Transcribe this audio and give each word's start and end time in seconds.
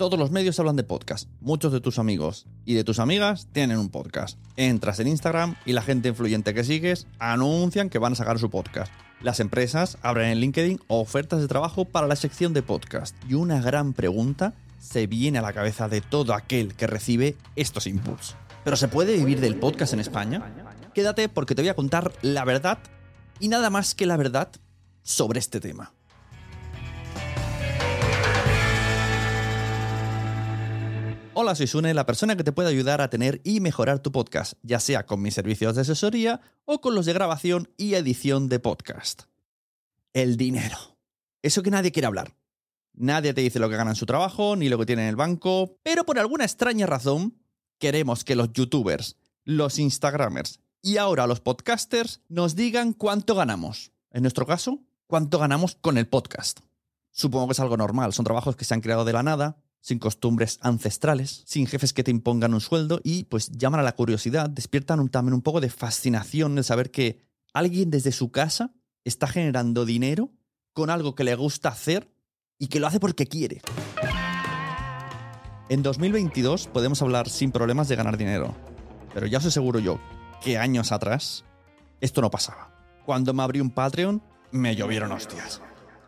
Todos 0.00 0.18
los 0.18 0.30
medios 0.30 0.58
hablan 0.58 0.76
de 0.76 0.82
podcast. 0.82 1.28
Muchos 1.42 1.72
de 1.72 1.80
tus 1.82 1.98
amigos 1.98 2.46
y 2.64 2.72
de 2.72 2.84
tus 2.84 2.98
amigas 3.00 3.48
tienen 3.52 3.76
un 3.76 3.90
podcast. 3.90 4.38
Entras 4.56 4.98
en 4.98 5.08
Instagram 5.08 5.56
y 5.66 5.74
la 5.74 5.82
gente 5.82 6.08
influyente 6.08 6.54
que 6.54 6.64
sigues 6.64 7.06
anuncian 7.18 7.90
que 7.90 7.98
van 7.98 8.14
a 8.14 8.16
sacar 8.16 8.38
su 8.38 8.48
podcast. 8.48 8.90
Las 9.20 9.40
empresas 9.40 9.98
abren 10.00 10.30
en 10.30 10.40
LinkedIn 10.40 10.80
ofertas 10.88 11.42
de 11.42 11.48
trabajo 11.48 11.84
para 11.84 12.06
la 12.06 12.16
sección 12.16 12.54
de 12.54 12.62
podcast. 12.62 13.14
Y 13.28 13.34
una 13.34 13.60
gran 13.60 13.92
pregunta 13.92 14.54
se 14.78 15.06
viene 15.06 15.38
a 15.38 15.42
la 15.42 15.52
cabeza 15.52 15.86
de 15.86 16.00
todo 16.00 16.32
aquel 16.32 16.74
que 16.76 16.86
recibe 16.86 17.36
estos 17.54 17.86
inputs. 17.86 18.36
¿Pero 18.64 18.78
se 18.78 18.88
puede 18.88 19.18
vivir 19.18 19.38
del 19.38 19.56
podcast 19.56 19.92
en 19.92 20.00
España? 20.00 20.42
Quédate 20.94 21.28
porque 21.28 21.54
te 21.54 21.60
voy 21.60 21.68
a 21.68 21.76
contar 21.76 22.10
la 22.22 22.46
verdad 22.46 22.78
y 23.38 23.48
nada 23.48 23.68
más 23.68 23.94
que 23.94 24.06
la 24.06 24.16
verdad 24.16 24.48
sobre 25.02 25.40
este 25.40 25.60
tema. 25.60 25.92
Hola, 31.32 31.54
soy 31.54 31.68
Sune, 31.68 31.94
la 31.94 32.06
persona 32.06 32.36
que 32.36 32.42
te 32.42 32.50
puede 32.50 32.70
ayudar 32.70 33.00
a 33.00 33.08
tener 33.08 33.40
y 33.44 33.60
mejorar 33.60 34.00
tu 34.00 34.10
podcast, 34.10 34.54
ya 34.62 34.80
sea 34.80 35.06
con 35.06 35.22
mis 35.22 35.32
servicios 35.32 35.76
de 35.76 35.82
asesoría 35.82 36.40
o 36.64 36.80
con 36.80 36.96
los 36.96 37.06
de 37.06 37.12
grabación 37.12 37.72
y 37.76 37.94
edición 37.94 38.48
de 38.48 38.58
podcast. 38.58 39.22
El 40.12 40.36
dinero. 40.36 40.76
Eso 41.40 41.62
que 41.62 41.70
nadie 41.70 41.92
quiere 41.92 42.08
hablar. 42.08 42.34
Nadie 42.94 43.32
te 43.32 43.42
dice 43.42 43.60
lo 43.60 43.70
que 43.70 43.76
gana 43.76 43.92
en 43.92 43.96
su 43.96 44.06
trabajo, 44.06 44.56
ni 44.56 44.68
lo 44.68 44.76
que 44.76 44.86
tiene 44.86 45.02
en 45.02 45.08
el 45.08 45.16
banco, 45.16 45.78
pero 45.84 46.04
por 46.04 46.18
alguna 46.18 46.44
extraña 46.44 46.86
razón 46.86 47.38
queremos 47.78 48.24
que 48.24 48.34
los 48.34 48.52
youtubers, 48.52 49.16
los 49.44 49.78
instagramers 49.78 50.58
y 50.82 50.96
ahora 50.96 51.28
los 51.28 51.40
podcasters 51.40 52.22
nos 52.28 52.56
digan 52.56 52.92
cuánto 52.92 53.36
ganamos. 53.36 53.92
En 54.10 54.22
nuestro 54.22 54.46
caso, 54.46 54.80
cuánto 55.06 55.38
ganamos 55.38 55.76
con 55.76 55.96
el 55.96 56.08
podcast. 56.08 56.58
Supongo 57.12 57.46
que 57.46 57.52
es 57.52 57.60
algo 57.60 57.76
normal, 57.76 58.12
son 58.12 58.24
trabajos 58.24 58.56
que 58.56 58.64
se 58.64 58.74
han 58.74 58.80
creado 58.80 59.04
de 59.04 59.12
la 59.12 59.22
nada, 59.22 59.62
sin 59.80 59.98
costumbres 59.98 60.58
ancestrales, 60.62 61.42
sin 61.46 61.66
jefes 61.66 61.92
que 61.92 62.04
te 62.04 62.10
impongan 62.10 62.54
un 62.54 62.60
sueldo 62.60 63.00
y 63.02 63.24
pues 63.24 63.50
llaman 63.52 63.80
a 63.80 63.82
la 63.82 63.92
curiosidad, 63.96 64.50
despiertan 64.50 65.00
un- 65.00 65.08
también 65.08 65.34
un 65.34 65.42
poco 65.42 65.60
de 65.60 65.70
fascinación 65.70 66.56
el 66.58 66.64
saber 66.64 66.90
que 66.90 67.20
alguien 67.54 67.90
desde 67.90 68.12
su 68.12 68.30
casa 68.30 68.74
está 69.04 69.26
generando 69.26 69.84
dinero 69.84 70.30
con 70.72 70.90
algo 70.90 71.14
que 71.14 71.24
le 71.24 71.34
gusta 71.34 71.70
hacer 71.70 72.12
y 72.58 72.68
que 72.68 72.78
lo 72.80 72.86
hace 72.86 73.00
porque 73.00 73.26
quiere. 73.26 73.62
En 75.68 75.82
2022 75.82 76.66
podemos 76.66 77.00
hablar 77.00 77.28
sin 77.28 77.52
problemas 77.52 77.88
de 77.88 77.96
ganar 77.96 78.16
dinero, 78.18 78.54
pero 79.14 79.26
ya 79.26 79.38
os 79.38 79.46
aseguro 79.46 79.78
yo 79.78 80.00
que 80.42 80.58
años 80.58 80.90
atrás 80.92 81.44
esto 82.00 82.20
no 82.20 82.30
pasaba. 82.30 82.74
Cuando 83.06 83.32
me 83.32 83.42
abrí 83.42 83.60
un 83.60 83.70
Patreon, 83.70 84.22
me 84.52 84.74
llovieron 84.74 85.12
hostias. 85.12 85.62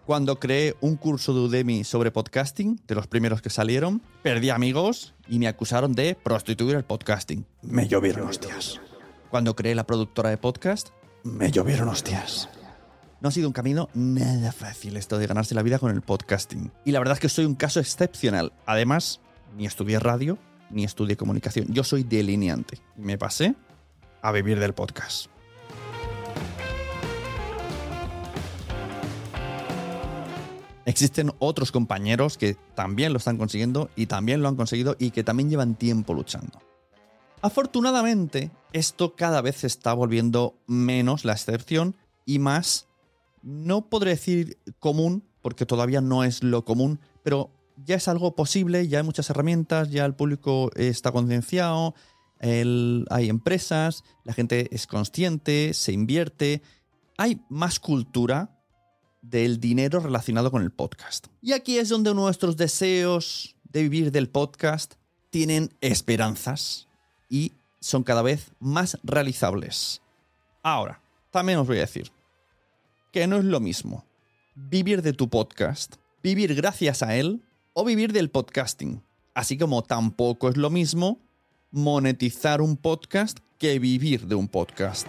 Cuando 0.06 0.40
creé 0.40 0.74
un 0.80 0.96
curso 0.96 1.32
de 1.32 1.40
Udemy 1.42 1.84
sobre 1.84 2.10
podcasting, 2.10 2.80
de 2.88 2.96
los 2.96 3.06
primeros 3.06 3.40
que 3.40 3.50
salieron, 3.50 4.02
perdí 4.22 4.50
amigos 4.50 5.14
y 5.28 5.38
me 5.38 5.46
acusaron 5.46 5.92
de 5.92 6.16
prostituir 6.16 6.74
el 6.74 6.82
podcasting. 6.82 7.46
Me 7.62 7.86
llovieron 7.86 8.28
hostias. 8.28 8.80
Cuando 9.30 9.54
creé 9.54 9.76
la 9.76 9.86
productora 9.86 10.30
de 10.30 10.38
podcast, 10.38 10.88
me 11.22 11.52
llovieron 11.52 11.88
hostias. 11.88 12.48
No 13.20 13.28
ha 13.28 13.32
sido 13.32 13.46
un 13.46 13.52
camino 13.52 13.90
nada 13.94 14.50
fácil 14.50 14.96
esto 14.96 15.18
de 15.18 15.28
ganarse 15.28 15.54
la 15.54 15.62
vida 15.62 15.78
con 15.78 15.92
el 15.92 16.02
podcasting. 16.02 16.72
Y 16.84 16.90
la 16.90 16.98
verdad 16.98 17.14
es 17.14 17.20
que 17.20 17.28
soy 17.28 17.44
un 17.44 17.54
caso 17.54 17.78
excepcional. 17.78 18.52
Además, 18.66 19.20
ni 19.56 19.66
estudié 19.66 20.00
radio, 20.00 20.36
ni 20.68 20.82
estudié 20.82 21.16
comunicación. 21.16 21.68
Yo 21.68 21.84
soy 21.84 22.02
delineante. 22.02 22.80
Y 22.98 23.02
me 23.02 23.18
pasé 23.18 23.54
a 24.20 24.32
vivir 24.32 24.58
del 24.58 24.72
podcast. 24.72 25.28
Existen 30.84 31.32
otros 31.38 31.70
compañeros 31.70 32.36
que 32.36 32.56
también 32.74 33.12
lo 33.12 33.18
están 33.18 33.38
consiguiendo 33.38 33.88
y 33.94 34.06
también 34.06 34.42
lo 34.42 34.48
han 34.48 34.56
conseguido 34.56 34.96
y 34.98 35.10
que 35.12 35.22
también 35.22 35.48
llevan 35.48 35.76
tiempo 35.76 36.12
luchando. 36.12 36.60
Afortunadamente, 37.40 38.50
esto 38.72 39.14
cada 39.14 39.40
vez 39.42 39.64
está 39.64 39.94
volviendo 39.94 40.54
menos 40.66 41.24
la 41.24 41.32
excepción 41.32 41.96
y 42.24 42.38
más, 42.38 42.88
no 43.42 43.88
podré 43.88 44.10
decir 44.10 44.58
común, 44.78 45.24
porque 45.40 45.66
todavía 45.66 46.00
no 46.00 46.22
es 46.22 46.42
lo 46.42 46.64
común, 46.64 47.00
pero 47.24 47.50
ya 47.84 47.96
es 47.96 48.06
algo 48.06 48.36
posible, 48.36 48.86
ya 48.86 48.98
hay 48.98 49.04
muchas 49.04 49.28
herramientas, 49.30 49.90
ya 49.90 50.04
el 50.04 50.14
público 50.14 50.70
está 50.76 51.10
concienciado, 51.10 51.94
hay 52.40 53.28
empresas, 53.28 54.04
la 54.24 54.32
gente 54.32 54.68
es 54.72 54.86
consciente, 54.86 55.74
se 55.74 55.92
invierte, 55.92 56.62
hay 57.18 57.40
más 57.48 57.80
cultura 57.80 58.51
del 59.22 59.60
dinero 59.60 60.00
relacionado 60.00 60.50
con 60.50 60.62
el 60.62 60.70
podcast. 60.70 61.28
Y 61.40 61.52
aquí 61.52 61.78
es 61.78 61.88
donde 61.88 62.12
nuestros 62.12 62.56
deseos 62.56 63.56
de 63.64 63.82
vivir 63.82 64.12
del 64.12 64.28
podcast 64.28 64.94
tienen 65.30 65.72
esperanzas 65.80 66.88
y 67.30 67.52
son 67.80 68.02
cada 68.02 68.22
vez 68.22 68.52
más 68.60 68.98
realizables. 69.02 70.02
Ahora, 70.62 71.00
también 71.30 71.58
os 71.58 71.66
voy 71.66 71.78
a 71.78 71.80
decir, 71.80 72.12
que 73.12 73.26
no 73.26 73.38
es 73.38 73.44
lo 73.44 73.60
mismo 73.60 74.04
vivir 74.54 75.02
de 75.02 75.12
tu 75.12 75.28
podcast, 75.28 75.96
vivir 76.22 76.54
gracias 76.54 77.02
a 77.02 77.16
él 77.16 77.42
o 77.72 77.84
vivir 77.84 78.12
del 78.12 78.30
podcasting. 78.30 79.02
Así 79.34 79.56
como 79.56 79.82
tampoco 79.82 80.48
es 80.48 80.56
lo 80.56 80.68
mismo 80.70 81.18
monetizar 81.70 82.60
un 82.60 82.76
podcast 82.76 83.38
que 83.58 83.78
vivir 83.78 84.26
de 84.26 84.34
un 84.34 84.48
podcast. 84.48 85.08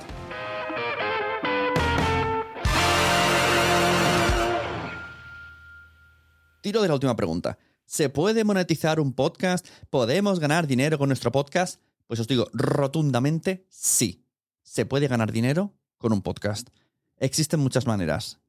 Tiro 6.64 6.82
de 6.82 6.88
la 6.88 6.94
última 6.94 7.18
pregunta. 7.18 7.58
¿Se 7.86 8.08
puede 8.08 8.46
monetizar 8.46 9.02
un 9.02 9.12
podcast? 9.12 9.68
¿Podemos 9.90 10.40
ganar 10.40 10.66
dinero 10.66 10.98
con 10.98 11.10
nuestro 11.10 11.30
podcast? 11.30 11.82
Pues 12.08 12.22
os 12.22 12.28
digo 12.30 12.48
rotundamente 12.54 13.68
sí. 13.68 14.26
Se 14.62 14.86
puede 14.86 15.10
ganar 15.10 15.34
dinero 15.34 15.74
con 15.98 16.14
un 16.14 16.22
podcast. 16.22 16.70
Existen 17.18 17.60
muchas 17.60 17.86
maneras. 17.86 18.40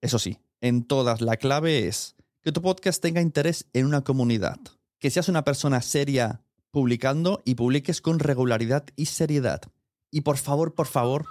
Eso 0.00 0.18
sí, 0.18 0.40
en 0.60 0.82
todas 0.82 1.20
la 1.20 1.36
clave 1.36 1.86
es 1.86 2.16
que 2.42 2.50
tu 2.50 2.60
podcast 2.60 3.00
tenga 3.00 3.20
interés 3.20 3.68
en 3.72 3.86
una 3.86 4.02
comunidad, 4.02 4.58
que 4.98 5.10
seas 5.10 5.28
una 5.28 5.44
persona 5.44 5.80
seria 5.80 6.42
publicando 6.72 7.40
y 7.44 7.54
publiques 7.54 8.00
con 8.00 8.18
regularidad 8.18 8.84
y 8.96 9.06
seriedad. 9.06 9.62
Y 10.10 10.22
por 10.22 10.38
favor, 10.38 10.74
por 10.74 10.88
favor, 10.88 11.26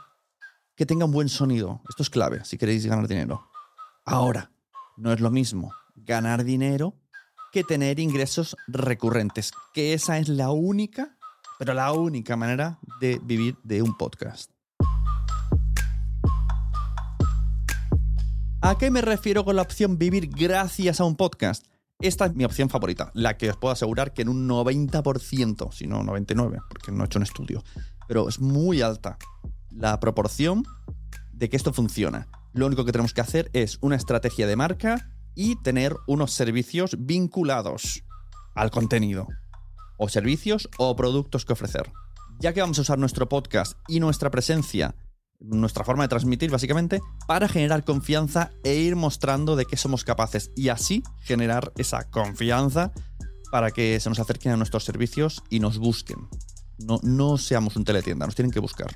que 0.78 0.86
tenga 0.86 1.04
un 1.04 1.12
buen 1.12 1.28
sonido. 1.28 1.82
Esto 1.90 2.02
es 2.02 2.10
clave 2.10 2.46
si 2.46 2.58
queréis 2.58 2.86
ganar 2.86 3.10
dinero. 3.10 3.50
Ahora, 4.06 4.54
no 4.96 5.12
es 5.12 5.20
lo 5.20 5.30
mismo 5.30 5.74
ganar 5.96 6.44
dinero 6.44 6.96
que 7.52 7.64
tener 7.64 8.00
ingresos 8.00 8.58
recurrentes, 8.68 9.52
que 9.74 9.94
esa 9.94 10.18
es 10.18 10.28
la 10.28 10.50
única, 10.50 11.18
pero 11.60 11.74
la 11.74 11.92
única 11.92 12.36
manera 12.36 12.80
de 13.00 13.20
vivir 13.24 13.58
de 13.64 13.82
un 13.84 13.96
podcast. 13.96 14.50
¿A 18.62 18.78
qué 18.78 18.90
me 18.90 19.02
refiero 19.02 19.46
con 19.46 19.56
la 19.56 19.62
opción 19.62 19.98
vivir 19.98 20.30
gracias 20.30 21.00
a 21.00 21.04
un 21.04 21.16
podcast? 21.16 21.68
Esta 22.00 22.26
es 22.26 22.34
mi 22.34 22.44
opción 22.44 22.70
favorita, 22.70 23.12
la 23.14 23.38
que 23.38 23.50
os 23.50 23.58
puedo 23.58 23.74
asegurar 23.74 24.14
que 24.14 24.24
en 24.24 24.30
un 24.30 24.50
90%, 24.50 25.72
si 25.72 25.86
no 25.86 26.02
99%, 26.02 26.62
porque 26.70 26.92
no 26.92 27.04
he 27.04 27.06
hecho 27.06 27.20
un 27.20 27.24
estudio, 27.24 27.64
pero 28.08 28.28
es 28.28 28.40
muy 28.40 28.82
alta 28.82 29.18
la 29.70 30.00
proporción 30.00 30.64
de 31.32 31.50
que 31.50 31.58
esto 31.58 31.72
funciona. 31.72 32.28
Lo 32.54 32.66
único 32.66 32.84
que 32.84 32.92
tenemos 32.92 33.14
que 33.14 33.22
hacer 33.22 33.52
es 33.54 33.78
una 33.82 33.96
estrategia 33.96 34.48
de 34.48 34.56
marca 34.56 35.13
y 35.36 35.56
tener 35.62 35.96
unos 36.08 36.32
servicios 36.32 36.96
vinculados 37.00 38.04
al 38.56 38.72
contenido. 38.72 39.28
O 39.98 40.10
servicios 40.10 40.70
o 40.78 40.96
productos 40.96 41.46
que 41.46 41.54
ofrecer. 41.54 41.92
Ya 42.40 42.54
que 42.54 42.62
vamos 42.62 42.80
a 42.80 42.82
usar 42.82 43.00
nuestro 43.00 43.30
podcast 43.30 43.78
y 43.88 44.00
nuestra 44.00 44.32
presencia, 44.32 44.96
nuestra 45.40 45.84
forma 45.84 46.04
de 46.04 46.10
transmitir 46.10 46.52
básicamente, 46.52 47.02
para 47.28 47.48
generar 47.48 47.84
confianza 47.84 48.52
e 48.64 48.76
ir 48.76 48.96
mostrando 48.96 49.56
de 49.56 49.66
qué 49.66 49.78
somos 49.78 50.04
capaces 50.04 50.52
y 50.56 50.70
así 50.70 51.04
generar 51.20 51.72
esa 51.78 52.10
confianza 52.10 52.92
para 53.52 53.72
que 53.72 54.00
se 54.00 54.10
nos 54.10 54.20
acerquen 54.20 54.52
a 54.52 54.58
nuestros 54.58 54.84
servicios 54.84 55.44
y 55.50 55.60
nos 55.60 55.78
busquen. 55.78 56.28
No, 56.80 57.00
no 57.04 57.38
seamos 57.38 57.76
un 57.76 57.86
teletienda, 57.86 58.26
nos 58.26 58.36
tienen 58.36 58.52
que 58.52 58.60
buscar. 58.60 58.94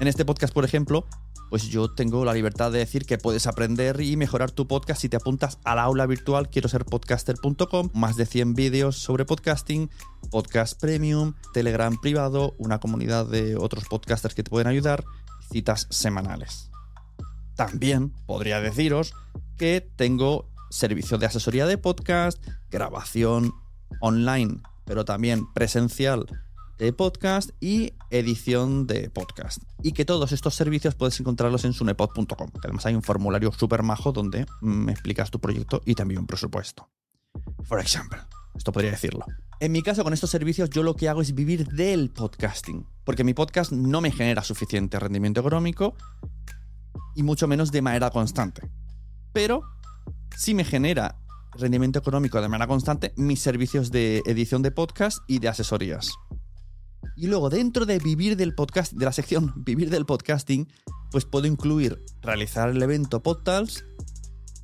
En 0.00 0.06
este 0.06 0.24
podcast, 0.24 0.54
por 0.54 0.64
ejemplo, 0.64 1.06
pues 1.48 1.68
yo 1.68 1.90
tengo 1.90 2.24
la 2.24 2.34
libertad 2.34 2.70
de 2.70 2.78
decir 2.78 3.06
que 3.06 3.18
puedes 3.18 3.46
aprender 3.46 4.00
y 4.00 4.16
mejorar 4.16 4.50
tu 4.50 4.66
podcast 4.66 5.00
si 5.00 5.08
te 5.08 5.16
apuntas 5.16 5.58
al 5.64 5.78
aula 5.78 6.06
virtual 6.06 6.48
quiero 6.50 6.68
ser 6.68 6.84
podcaster.com, 6.84 7.90
más 7.94 8.16
de 8.16 8.26
100 8.26 8.54
vídeos 8.54 8.96
sobre 8.96 9.24
podcasting, 9.24 9.90
podcast 10.30 10.80
premium, 10.80 11.34
Telegram 11.52 11.98
privado, 12.00 12.54
una 12.58 12.80
comunidad 12.80 13.26
de 13.26 13.56
otros 13.56 13.84
podcasters 13.84 14.34
que 14.34 14.42
te 14.42 14.50
pueden 14.50 14.68
ayudar, 14.68 15.04
citas 15.50 15.86
semanales. 15.90 16.70
También 17.56 18.12
podría 18.26 18.60
deciros 18.60 19.14
que 19.56 19.80
tengo 19.96 20.48
servicio 20.70 21.18
de 21.18 21.26
asesoría 21.26 21.66
de 21.66 21.78
podcast, 21.78 22.44
grabación 22.70 23.52
online, 24.00 24.60
pero 24.84 25.04
también 25.04 25.52
presencial 25.52 26.26
de 26.78 26.92
podcast 26.92 27.50
y 27.60 27.94
edición 28.10 28.86
de 28.86 29.10
podcast. 29.10 29.62
Y 29.82 29.92
que 29.92 30.04
todos 30.04 30.32
estos 30.32 30.54
servicios 30.54 30.94
puedes 30.94 31.18
encontrarlos 31.20 31.64
en 31.64 31.72
sunepod.com. 31.72 32.50
Además 32.62 32.86
hay 32.86 32.94
un 32.94 33.02
formulario 33.02 33.52
súper 33.52 33.82
majo 33.82 34.12
donde 34.12 34.46
me 34.60 34.92
explicas 34.92 35.30
tu 35.30 35.40
proyecto 35.40 35.82
y 35.84 35.94
también 35.94 36.20
un 36.20 36.26
presupuesto. 36.26 36.88
Por 37.68 37.80
ejemplo, 37.80 38.18
esto 38.56 38.72
podría 38.72 38.92
decirlo. 38.92 39.26
En 39.60 39.72
mi 39.72 39.82
caso, 39.82 40.04
con 40.04 40.12
estos 40.12 40.30
servicios, 40.30 40.70
yo 40.70 40.82
lo 40.82 40.94
que 40.94 41.08
hago 41.08 41.20
es 41.20 41.34
vivir 41.34 41.66
del 41.66 42.10
podcasting. 42.10 42.86
Porque 43.04 43.24
mi 43.24 43.34
podcast 43.34 43.72
no 43.72 44.00
me 44.00 44.12
genera 44.12 44.42
suficiente 44.44 45.00
rendimiento 45.00 45.40
económico 45.40 45.96
y 47.16 47.24
mucho 47.24 47.48
menos 47.48 47.72
de 47.72 47.82
manera 47.82 48.10
constante. 48.10 48.70
Pero 49.32 49.62
sí 50.36 50.54
me 50.54 50.64
genera 50.64 51.18
rendimiento 51.52 51.98
económico 51.98 52.40
de 52.40 52.48
manera 52.48 52.68
constante 52.68 53.12
mis 53.16 53.40
servicios 53.40 53.90
de 53.90 54.22
edición 54.26 54.62
de 54.62 54.70
podcast 54.70 55.18
y 55.26 55.40
de 55.40 55.48
asesorías. 55.48 56.14
Y 57.16 57.26
luego 57.26 57.50
dentro 57.50 57.86
de 57.86 57.98
vivir 57.98 58.36
del 58.36 58.54
podcast, 58.54 58.92
de 58.92 59.04
la 59.04 59.12
sección 59.12 59.52
vivir 59.64 59.90
del 59.90 60.06
podcasting, 60.06 60.68
pues 61.10 61.24
puedo 61.24 61.46
incluir 61.46 62.02
realizar 62.22 62.68
el 62.70 62.82
evento 62.82 63.22
PodTals 63.22 63.84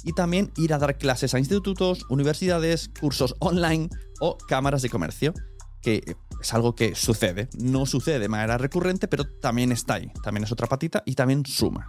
y 0.05 0.13
también 0.13 0.53
ir 0.57 0.75
a 0.75 0.79
dar 0.79 0.99
clases 0.99 1.35
a 1.35 1.39
institutos, 1.39 2.05
universidades, 2.11 2.91
cursos 3.01 3.35
online 3.41 3.89
o 4.21 4.37
cámaras 4.49 4.83
de 4.83 4.91
comercio, 4.91 5.33
que 5.81 6.17
es 6.41 6.55
algo 6.55 6.75
que 6.75 6.95
sucede. 6.95 7.49
No 7.59 7.87
sucede 7.87 8.19
de 8.19 8.29
manera 8.29 8.59
recurrente, 8.59 9.09
pero 9.09 9.25
también 9.25 9.73
está 9.73 9.95
ahí. 9.95 10.13
También 10.23 10.45
es 10.45 10.53
otra 10.53 10.67
patita 10.67 11.03
y 11.07 11.15
también 11.15 11.45
suma. 11.47 11.89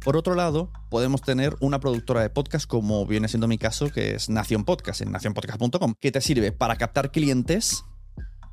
Por 0.00 0.16
otro 0.16 0.34
lado, 0.34 0.72
podemos 0.88 1.20
tener 1.20 1.56
una 1.60 1.78
productora 1.78 2.22
de 2.22 2.30
podcast 2.30 2.66
como 2.66 3.04
viene 3.04 3.28
siendo 3.28 3.48
mi 3.48 3.58
caso, 3.58 3.90
que 3.90 4.14
es 4.14 4.30
Nación 4.30 4.64
Podcast, 4.64 5.02
en 5.02 5.12
nacionpodcast.com, 5.12 5.94
que 6.00 6.10
te 6.10 6.22
sirve 6.22 6.52
para 6.52 6.76
captar 6.76 7.12
clientes 7.12 7.84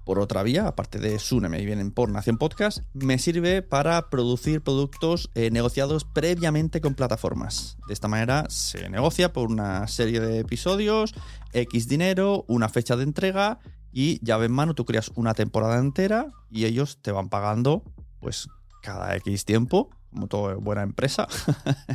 por 0.07 0.19
otra 0.19 0.41
vía, 0.41 0.69
aparte 0.69 0.99
de 0.99 1.19
Sune, 1.19 1.49
me 1.49 1.65
vienen 1.65 1.91
por 1.91 2.09
Nación 2.09 2.37
Podcast, 2.37 2.79
me 2.93 3.19
sirve 3.19 3.61
para 3.61 4.09
producir 4.09 4.61
productos 4.61 5.29
eh, 5.35 5.51
negociados 5.51 6.05
previamente 6.05 6.79
con 6.79 6.95
plataformas. 6.95 7.77
De 7.89 7.93
esta 7.93 8.07
manera 8.07 8.45
se 8.47 8.87
negocia 8.89 9.33
por 9.33 9.51
una 9.51 9.85
serie 9.89 10.21
de 10.21 10.39
episodios, 10.39 11.13
X 11.51 11.89
dinero, 11.89 12.45
una 12.47 12.69
fecha 12.69 12.95
de 12.95 13.03
entrega 13.03 13.59
y 13.91 14.25
llave 14.25 14.45
en 14.45 14.53
mano 14.53 14.75
tú 14.75 14.85
creas 14.85 15.11
una 15.15 15.33
temporada 15.33 15.77
entera 15.77 16.31
y 16.49 16.63
ellos 16.63 16.99
te 17.01 17.11
van 17.11 17.27
pagando 17.27 17.83
pues 18.21 18.47
cada 18.81 19.13
X 19.17 19.43
tiempo, 19.43 19.89
como 20.09 20.27
toda 20.27 20.55
buena 20.55 20.83
empresa. 20.83 21.27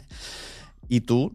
y 0.87 1.01
tú 1.01 1.35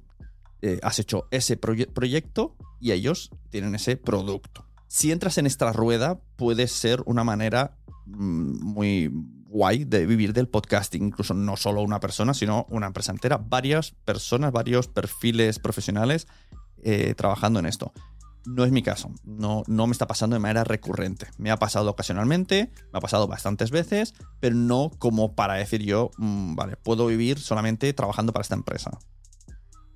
eh, 0.61 0.79
has 0.83 0.99
hecho 0.99 1.27
ese 1.31 1.57
proyecto 1.57 2.55
y 2.79 2.91
ellos 2.91 3.31
tienen 3.49 3.73
ese 3.73 3.97
producto 3.97 4.66
si 4.87 5.11
entras 5.11 5.37
en 5.37 5.45
esta 5.45 5.71
rueda, 5.73 6.19
puede 6.35 6.67
ser 6.67 7.03
una 7.05 7.23
manera 7.23 7.77
mm, 8.05 8.63
muy 8.63 9.11
guay 9.49 9.85
de 9.85 10.05
vivir 10.05 10.33
del 10.33 10.47
podcasting, 10.47 11.03
incluso 11.03 11.33
no 11.33 11.57
solo 11.57 11.81
una 11.81 11.99
persona, 11.99 12.33
sino 12.33 12.65
una 12.69 12.87
empresa 12.87 13.11
entera, 13.11 13.37
varias 13.37 13.91
personas, 13.91 14.51
varios 14.51 14.87
perfiles 14.87 15.59
profesionales 15.59 16.27
eh, 16.83 17.13
trabajando 17.15 17.59
en 17.59 17.65
esto. 17.65 17.93
No 18.45 18.63
es 18.63 18.71
mi 18.71 18.81
caso, 18.81 19.11
no, 19.25 19.63
no 19.67 19.87
me 19.87 19.91
está 19.91 20.07
pasando 20.07 20.35
de 20.35 20.39
manera 20.39 20.63
recurrente. 20.63 21.27
Me 21.37 21.51
ha 21.51 21.57
pasado 21.57 21.89
ocasionalmente, 21.89 22.71
me 22.93 22.97
ha 22.97 23.01
pasado 23.01 23.27
bastantes 23.27 23.71
veces, 23.71 24.13
pero 24.39 24.55
no 24.55 24.91
como 24.99 25.35
para 25.35 25.55
decir 25.55 25.83
yo, 25.83 26.11
mm, 26.17 26.55
vale, 26.55 26.77
puedo 26.77 27.07
vivir 27.07 27.39
solamente 27.39 27.91
trabajando 27.91 28.31
para 28.31 28.43
esta 28.43 28.55
empresa. 28.55 28.99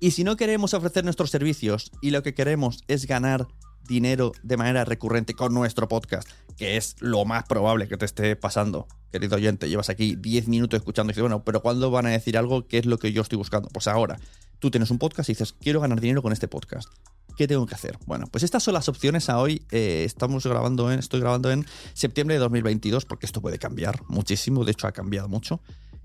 Y 0.00 0.10
si 0.10 0.24
no 0.24 0.36
queremos 0.36 0.74
ofrecer 0.74 1.04
nuestros 1.04 1.30
servicios 1.30 1.92
y 2.02 2.10
lo 2.10 2.22
que 2.22 2.34
queremos 2.34 2.82
es 2.88 3.06
ganar 3.06 3.46
dinero 3.86 4.32
de 4.42 4.56
manera 4.56 4.84
recurrente 4.84 5.34
con 5.34 5.54
nuestro 5.54 5.88
podcast, 5.88 6.28
que 6.56 6.76
es 6.76 6.96
lo 7.00 7.24
más 7.24 7.44
probable 7.44 7.88
que 7.88 7.96
te 7.96 8.04
esté 8.04 8.36
pasando, 8.36 8.86
querido 9.10 9.36
oyente. 9.36 9.68
Llevas 9.68 9.90
aquí 9.90 10.16
10 10.16 10.48
minutos 10.48 10.78
escuchando 10.78 11.10
y 11.10 11.12
dices, 11.12 11.22
bueno, 11.22 11.44
pero 11.44 11.62
¿cuándo 11.62 11.90
van 11.90 12.06
a 12.06 12.10
decir 12.10 12.36
algo 12.38 12.66
que 12.66 12.78
es 12.78 12.86
lo 12.86 12.98
que 12.98 13.12
yo 13.12 13.22
estoy 13.22 13.38
buscando? 13.38 13.68
Pues 13.68 13.86
ahora, 13.86 14.18
tú 14.58 14.70
tienes 14.70 14.90
un 14.90 14.98
podcast 14.98 15.28
y 15.28 15.32
dices, 15.32 15.52
quiero 15.52 15.80
ganar 15.80 16.00
dinero 16.00 16.22
con 16.22 16.32
este 16.32 16.48
podcast. 16.48 16.88
¿Qué 17.36 17.48
tengo 17.48 17.66
que 17.66 17.74
hacer? 17.74 17.98
Bueno, 18.06 18.26
pues 18.30 18.44
estas 18.44 18.62
son 18.62 18.74
las 18.74 18.88
opciones 18.88 19.28
a 19.30 19.38
hoy. 19.38 19.66
Eh, 19.70 20.02
estamos 20.04 20.46
grabando 20.46 20.92
en, 20.92 20.98
estoy 20.98 21.20
grabando 21.20 21.50
en 21.50 21.66
septiembre 21.94 22.34
de 22.34 22.40
2022 22.40 23.06
porque 23.06 23.26
esto 23.26 23.40
puede 23.40 23.58
cambiar 23.58 24.02
muchísimo. 24.08 24.64
De 24.64 24.72
hecho, 24.72 24.86
ha 24.86 24.92
cambiado 24.92 25.28
mucho. 25.28 25.60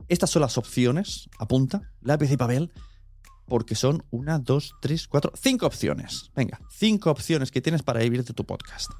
Estas 0.07 0.29
son 0.29 0.41
las 0.41 0.57
opciones. 0.57 1.29
Apunta, 1.37 1.91
lápiz 2.01 2.31
y 2.31 2.37
papel 2.37 2.71
porque 3.47 3.75
son 3.75 4.03
una, 4.11 4.39
dos, 4.39 4.75
tres, 4.81 5.07
cuatro, 5.07 5.31
cinco 5.35 5.65
opciones. 5.65 6.31
Venga, 6.35 6.59
cinco 6.69 7.09
opciones 7.09 7.51
que 7.51 7.61
tienes 7.61 7.83
para 7.83 8.01
vivir 8.01 8.23
de 8.23 8.33
tu 8.33 8.45
podcast. 8.45 8.91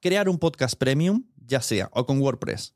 Crear 0.00 0.28
un 0.28 0.38
podcast 0.38 0.76
premium, 0.76 1.24
ya 1.36 1.60
sea 1.60 1.90
o 1.92 2.06
con 2.06 2.20
WordPress, 2.20 2.74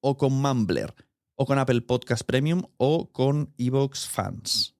o 0.00 0.16
con 0.16 0.32
Mumbler, 0.32 0.94
o 1.34 1.46
con 1.46 1.58
Apple 1.58 1.80
Podcast 1.80 2.22
Premium, 2.22 2.62
o 2.76 3.10
con 3.10 3.52
Evox 3.58 4.06
Fans. 4.06 4.76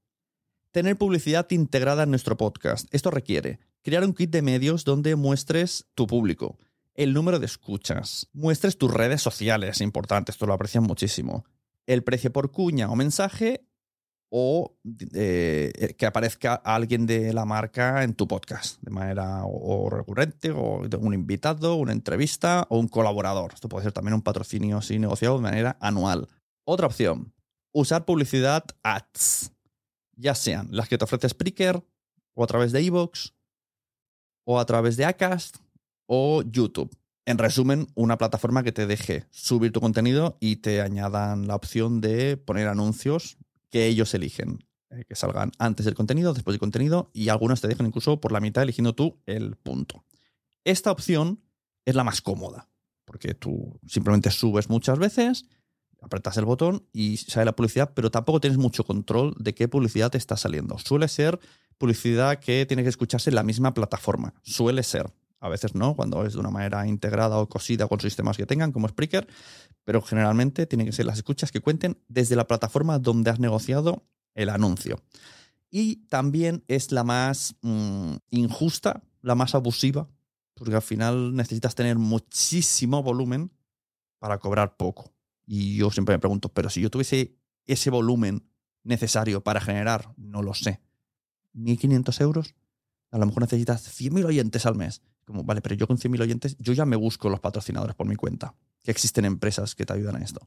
Tener 0.73 0.97
publicidad 0.97 1.51
integrada 1.51 2.05
en 2.05 2.11
nuestro 2.11 2.37
podcast. 2.37 2.87
Esto 2.95 3.11
requiere 3.11 3.59
crear 3.83 4.05
un 4.05 4.15
kit 4.15 4.31
de 4.31 4.43
medios 4.43 4.85
donde 4.85 5.17
muestres 5.17 5.89
tu 5.95 6.07
público 6.07 6.59
el 7.01 7.15
número 7.15 7.39
de 7.39 7.47
escuchas, 7.47 8.29
muestres 8.35 8.77
tus 8.77 8.93
redes 8.93 9.23
sociales, 9.23 9.81
importante, 9.81 10.33
esto 10.33 10.45
lo 10.45 10.53
aprecian 10.53 10.85
muchísimo, 10.85 11.47
el 11.87 12.05
precio 12.05 12.31
por 12.31 12.53
cuña 12.53 12.91
o 12.91 12.95
mensaje 12.95 13.67
o 14.31 14.77
eh, 15.15 15.95
que 15.97 16.05
aparezca 16.05 16.57
alguien 16.57 17.07
de 17.07 17.33
la 17.33 17.47
marca 17.47 18.05
en 18.05 18.13
tu 18.13 18.29
podcast 18.29 18.83
de 18.83 18.91
manera 18.91 19.45
o, 19.47 19.89
recurrente 19.89 20.51
o 20.51 20.83
un 21.01 21.15
invitado, 21.15 21.77
una 21.77 21.93
entrevista 21.93 22.67
o 22.69 22.79
un 22.79 22.87
colaborador. 22.87 23.55
Esto 23.55 23.71
puede 23.71 23.85
ser 23.85 23.93
también 23.95 24.13
un 24.13 24.23
patrocinio 24.23 24.77
así 24.77 24.99
negociado 24.99 25.37
de 25.37 25.43
manera 25.43 25.79
anual. 25.81 26.29
Otra 26.67 26.87
opción, 26.87 27.33
usar 27.73 28.05
publicidad 28.05 28.65
ads, 28.83 29.53
ya 30.17 30.35
sean 30.35 30.69
las 30.71 30.87
que 30.87 30.99
te 30.99 31.05
ofrece 31.05 31.31
Spreaker 31.31 31.83
o 32.35 32.45
a 32.45 32.47
través 32.47 32.73
de 32.73 32.83
iVoox 32.83 33.31
o 34.45 34.61
a 34.61 34.67
través 34.67 34.99
de 34.99 35.07
Acast 35.07 35.57
o 36.13 36.43
YouTube. 36.43 36.91
En 37.25 37.39
resumen, 37.39 37.87
una 37.95 38.19
plataforma 38.19 38.65
que 38.65 38.73
te 38.73 38.89
deje 38.89 39.27
subir 39.31 39.71
tu 39.71 39.81
contenido 39.81 40.37
y 40.41 40.57
te 40.57 40.81
añadan 40.81 41.47
la 41.47 41.55
opción 41.55 42.01
de 42.01 42.37
poner 42.37 42.67
anuncios 42.67 43.39
que 43.71 43.87
ellos 43.87 44.13
eligen, 44.13 44.59
eh, 44.91 45.05
que 45.09 45.15
salgan 45.15 45.53
antes 45.61 45.87
del 45.87 45.95
contenido, 45.95 46.35
después 46.35 46.55
del 46.55 46.59
contenido 46.59 47.13
y 47.15 47.29
algunos 47.29 47.61
te 47.61 47.69
dejan 47.69 47.87
incluso 47.87 48.21
por 48.21 48.33
la 48.33 48.41
mitad 48.41 48.65
eligiendo 48.65 48.93
tú 48.93 49.21
el 49.27 49.55
punto. 49.55 50.05
Esta 50.65 50.91
opción 50.91 51.45
es 51.85 51.95
la 51.95 52.03
más 52.03 52.21
cómoda, 52.21 52.69
porque 53.05 53.35
tú 53.35 53.79
simplemente 53.87 54.33
subes 54.33 54.69
muchas 54.69 54.99
veces, 54.99 55.45
apretas 56.03 56.37
el 56.39 56.45
botón 56.45 56.89
y 56.93 57.19
sale 57.19 57.45
la 57.45 57.55
publicidad, 57.55 57.93
pero 57.95 58.11
tampoco 58.11 58.41
tienes 58.41 58.59
mucho 58.59 58.83
control 58.83 59.37
de 59.39 59.55
qué 59.55 59.69
publicidad 59.69 60.11
te 60.11 60.19
está 60.19 60.37
saliendo. 60.37 60.77
Suele 60.79 61.07
ser 61.07 61.39
publicidad 61.79 62.41
que 62.41 62.67
tiene 62.67 62.83
que 62.83 62.89
escucharse 62.89 63.31
en 63.31 63.37
la 63.37 63.45
misma 63.45 63.75
plataforma. 63.75 64.35
Suele 64.43 64.83
ser 64.83 65.13
a 65.41 65.49
veces 65.49 65.75
no, 65.75 65.97
cuando 65.97 66.25
es 66.25 66.35
de 66.35 66.41
una 66.41 66.51
manera 66.51 66.87
integrada 66.87 67.39
o 67.39 67.49
cosida 67.49 67.89
con 67.89 67.99
sistemas 67.99 68.37
que 68.37 68.47
tengan, 68.47 68.73
como 68.73 68.89
Spreaker, 68.89 69.27
pero 69.85 70.03
generalmente 70.03 70.67
tienen 70.67 70.87
que 70.87 70.93
ser 70.93 71.07
las 71.07 71.17
escuchas 71.17 71.51
que 71.51 71.61
cuenten 71.61 71.99
desde 72.09 72.37
la 72.37 72.47
plataforma 72.47 72.99
donde 72.99 73.31
has 73.31 73.41
negociado 73.41 74.05
el 74.35 74.51
anuncio. 74.51 75.03
Y 75.71 76.07
también 76.07 76.63
es 76.69 76.93
la 76.93 77.05
más 77.05 77.57
mm, 77.63 78.17
injusta, 78.31 79.03
la 79.23 79.35
más 79.35 79.55
abusiva, 79.55 80.09
porque 80.55 80.75
al 80.75 80.83
final 80.83 81.35
necesitas 81.35 81.75
tener 81.75 81.97
muchísimo 81.97 83.03
volumen 83.03 83.51
para 84.19 84.39
cobrar 84.39 84.77
poco. 84.77 85.15
Y 85.47 85.77
yo 85.77 85.91
siempre 85.91 86.15
me 86.15 86.19
pregunto, 86.19 86.51
pero 86.51 86.69
si 86.69 86.83
yo 86.83 86.91
tuviese 86.91 87.35
ese 87.67 87.89
volumen 87.89 88.47
necesario 88.83 89.43
para 89.43 89.61
generar, 89.61 90.13
no 90.17 90.43
lo 90.43 90.55
sé, 90.55 90.81
1.500 91.55 92.21
euros, 92.21 92.55
a 93.11 93.19
lo 93.19 93.27
mejor 93.27 93.43
necesitas 93.43 94.01
100.000 94.01 94.25
oyentes 94.25 94.67
al 94.67 94.77
mes. 94.77 95.03
Como, 95.25 95.45
vale, 95.45 95.61
pero 95.61 95.75
yo 95.75 95.87
con 95.87 95.99
100.000 95.99 96.21
oyentes, 96.21 96.57
yo 96.59 96.73
ya 96.73 96.85
me 96.85 96.97
busco 96.97 97.29
los 97.29 97.41
patrocinadores 97.41 97.95
por 97.95 98.07
mi 98.07 98.17
cuenta. 98.17 98.55
Que 98.83 98.91
existen 98.91 99.25
empresas 99.25 99.75
que 99.75 99.85
te 99.85 99.93
ayudan 99.93 100.17
a 100.17 100.21
esto. 100.21 100.47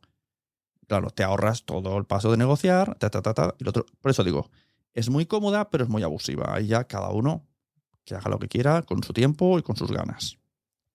Claro, 0.87 1.09
te 1.09 1.23
ahorras 1.23 1.63
todo 1.63 1.97
el 1.97 2.05
paso 2.05 2.31
de 2.31 2.37
negociar, 2.37 2.95
ta, 2.95 3.09
ta, 3.09 3.21
ta, 3.21 3.33
ta, 3.33 3.55
y 3.59 3.67
otro. 3.67 3.85
Por 4.01 4.11
eso 4.11 4.23
digo, 4.23 4.49
es 4.93 5.09
muy 5.09 5.25
cómoda, 5.25 5.69
pero 5.69 5.83
es 5.83 5.89
muy 5.89 6.03
abusiva. 6.03 6.53
Ahí 6.53 6.67
ya 6.67 6.85
cada 6.85 7.09
uno 7.09 7.45
que 8.05 8.15
haga 8.15 8.29
lo 8.29 8.39
que 8.39 8.47
quiera 8.47 8.81
con 8.81 9.01
su 9.03 9.13
tiempo 9.13 9.57
y 9.59 9.63
con 9.63 9.75
sus 9.75 9.91
ganas. 9.91 10.37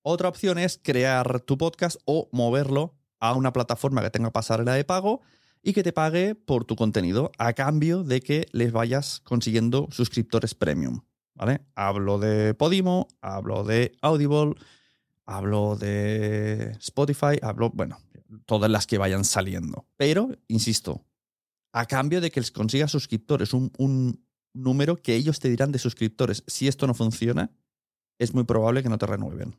Otra 0.02 0.28
opción 0.28 0.58
es 0.58 0.80
crear 0.82 1.40
tu 1.40 1.58
podcast 1.58 2.00
o 2.04 2.28
moverlo 2.32 2.94
a 3.20 3.34
una 3.34 3.52
plataforma 3.52 4.02
que 4.02 4.10
tenga 4.10 4.30
pasarela 4.30 4.74
de 4.74 4.84
pago 4.84 5.22
y 5.62 5.72
que 5.72 5.82
te 5.82 5.92
pague 5.92 6.34
por 6.34 6.64
tu 6.64 6.76
contenido 6.76 7.32
a 7.38 7.52
cambio 7.52 8.04
de 8.04 8.20
que 8.20 8.46
les 8.52 8.72
vayas 8.72 9.20
consiguiendo 9.20 9.88
suscriptores 9.90 10.54
premium. 10.54 11.00
Hablo 11.74 12.18
de 12.18 12.54
Podimo, 12.54 13.08
hablo 13.20 13.64
de 13.64 13.92
Audible, 14.02 14.54
hablo 15.24 15.76
de 15.76 16.72
Spotify, 16.80 17.38
hablo, 17.42 17.70
bueno, 17.70 17.98
todas 18.46 18.70
las 18.70 18.86
que 18.86 18.98
vayan 18.98 19.24
saliendo. 19.24 19.86
Pero, 19.96 20.30
insisto, 20.48 21.04
a 21.72 21.86
cambio 21.86 22.20
de 22.20 22.30
que 22.30 22.40
les 22.40 22.50
consigas 22.50 22.90
suscriptores, 22.90 23.52
un, 23.52 23.72
un 23.78 24.24
número 24.52 24.96
que 24.96 25.14
ellos 25.14 25.38
te 25.38 25.48
dirán 25.48 25.72
de 25.72 25.78
suscriptores. 25.78 26.42
Si 26.46 26.68
esto 26.68 26.86
no 26.86 26.94
funciona, 26.94 27.50
es 28.18 28.34
muy 28.34 28.44
probable 28.44 28.82
que 28.82 28.88
no 28.88 28.98
te 28.98 29.06
renueven. 29.06 29.56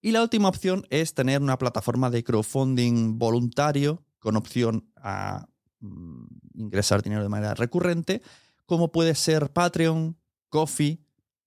Y 0.00 0.12
la 0.12 0.22
última 0.22 0.48
opción 0.48 0.86
es 0.90 1.14
tener 1.14 1.42
una 1.42 1.58
plataforma 1.58 2.10
de 2.10 2.22
crowdfunding 2.22 3.18
voluntario 3.18 4.04
con 4.18 4.36
opción 4.36 4.90
a 4.96 5.48
mm, 5.80 6.26
ingresar 6.54 7.02
dinero 7.02 7.22
de 7.22 7.28
manera 7.28 7.54
recurrente, 7.54 8.22
como 8.66 8.92
puede 8.92 9.14
ser 9.14 9.50
Patreon, 9.52 10.16
Coffee 10.56 10.98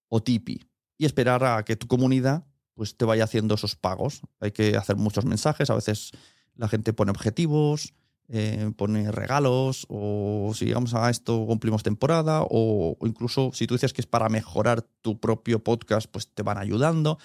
o 0.08 0.22
Tipeee 0.22 0.68
y 1.00 1.06
esperar 1.06 1.44
a 1.44 1.66
que 1.66 1.76
tu 1.76 1.88
comunidad 1.88 2.46
pues, 2.76 2.96
te 2.96 3.06
vaya 3.06 3.24
haciendo 3.24 3.56
esos 3.56 3.76
pagos. 3.76 4.22
Hay 4.40 4.52
que 4.52 4.78
hacer 4.78 4.98
muchos 4.98 5.26
mensajes, 5.26 5.72
a 5.72 5.74
veces 5.74 6.12
la 6.54 6.68
gente 6.68 6.94
pone 6.94 7.10
objetivos, 7.10 7.96
eh, 8.28 8.72
pone 8.78 9.12
regalos, 9.12 9.88
o 9.90 10.52
si 10.54 10.66
llegamos 10.66 10.94
a 10.94 11.10
esto 11.10 11.44
cumplimos 11.48 11.82
temporada, 11.82 12.44
o, 12.48 12.98
incluso 13.02 13.50
si 13.52 13.66
tú 13.66 13.74
dices 13.74 13.94
que 13.94 14.02
es 14.02 14.06
para 14.06 14.30
mejorar 14.30 14.84
tu 15.02 15.20
propio 15.20 15.64
podcast, 15.64 16.08
pues 16.12 16.28
te 16.28 16.44
van 16.44 16.60
ayudando. 16.60 17.18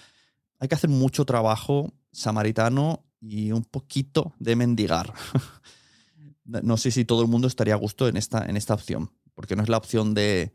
Hay 0.60 0.68
que 0.68 0.76
hacer 0.76 0.88
mucho 0.88 1.26
trabajo 1.26 1.92
samaritano 2.12 3.04
y 3.20 3.52
un 3.52 3.64
poquito 3.64 4.32
de 4.38 4.56
mendigar. 4.56 5.12
no 6.46 6.78
sé 6.78 6.90
si 6.90 7.04
todo 7.04 7.20
el 7.20 7.28
mundo 7.28 7.46
estaría 7.46 7.74
a 7.74 7.76
gusto 7.76 8.08
en 8.08 8.16
esta, 8.16 8.46
en 8.46 8.56
esta 8.56 8.72
opción, 8.72 9.10
porque 9.34 9.54
no 9.54 9.62
es 9.62 9.68
la 9.68 9.76
opción 9.76 10.14
de 10.14 10.54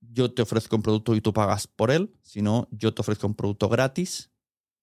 yo 0.00 0.32
te 0.32 0.42
ofrezco 0.42 0.76
un 0.76 0.82
producto 0.82 1.14
y 1.14 1.20
tú 1.20 1.32
pagas 1.32 1.66
por 1.66 1.90
él, 1.90 2.14
sino 2.22 2.68
yo 2.70 2.94
te 2.94 3.00
ofrezco 3.02 3.26
un 3.26 3.34
producto 3.34 3.68
gratis 3.68 4.30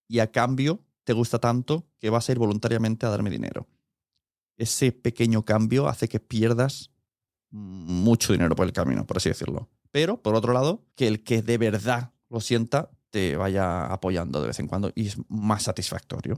y 0.07 0.19
a 0.19 0.31
cambio 0.31 0.83
te 1.03 1.13
gusta 1.13 1.39
tanto 1.39 1.87
que 1.99 2.09
vas 2.09 2.27
a 2.27 2.31
ir 2.31 2.39
voluntariamente 2.39 3.05
a 3.05 3.09
darme 3.09 3.29
dinero. 3.29 3.67
Ese 4.57 4.91
pequeño 4.91 5.43
cambio 5.43 5.87
hace 5.87 6.07
que 6.07 6.19
pierdas 6.19 6.91
mucho 7.51 8.33
dinero 8.33 8.55
por 8.55 8.65
el 8.65 8.73
camino, 8.73 9.05
por 9.05 9.17
así 9.17 9.29
decirlo. 9.29 9.69
Pero, 9.91 10.21
por 10.21 10.35
otro 10.35 10.53
lado, 10.53 10.85
que 10.95 11.07
el 11.07 11.23
que 11.23 11.41
de 11.41 11.57
verdad 11.57 12.13
lo 12.29 12.41
sienta 12.41 12.91
te 13.09 13.37
vaya 13.37 13.85
apoyando 13.85 14.41
de 14.41 14.47
vez 14.47 14.59
en 14.59 14.67
cuando 14.67 14.91
y 14.93 15.07
es 15.07 15.17
más 15.29 15.63
satisfactorio. 15.63 16.37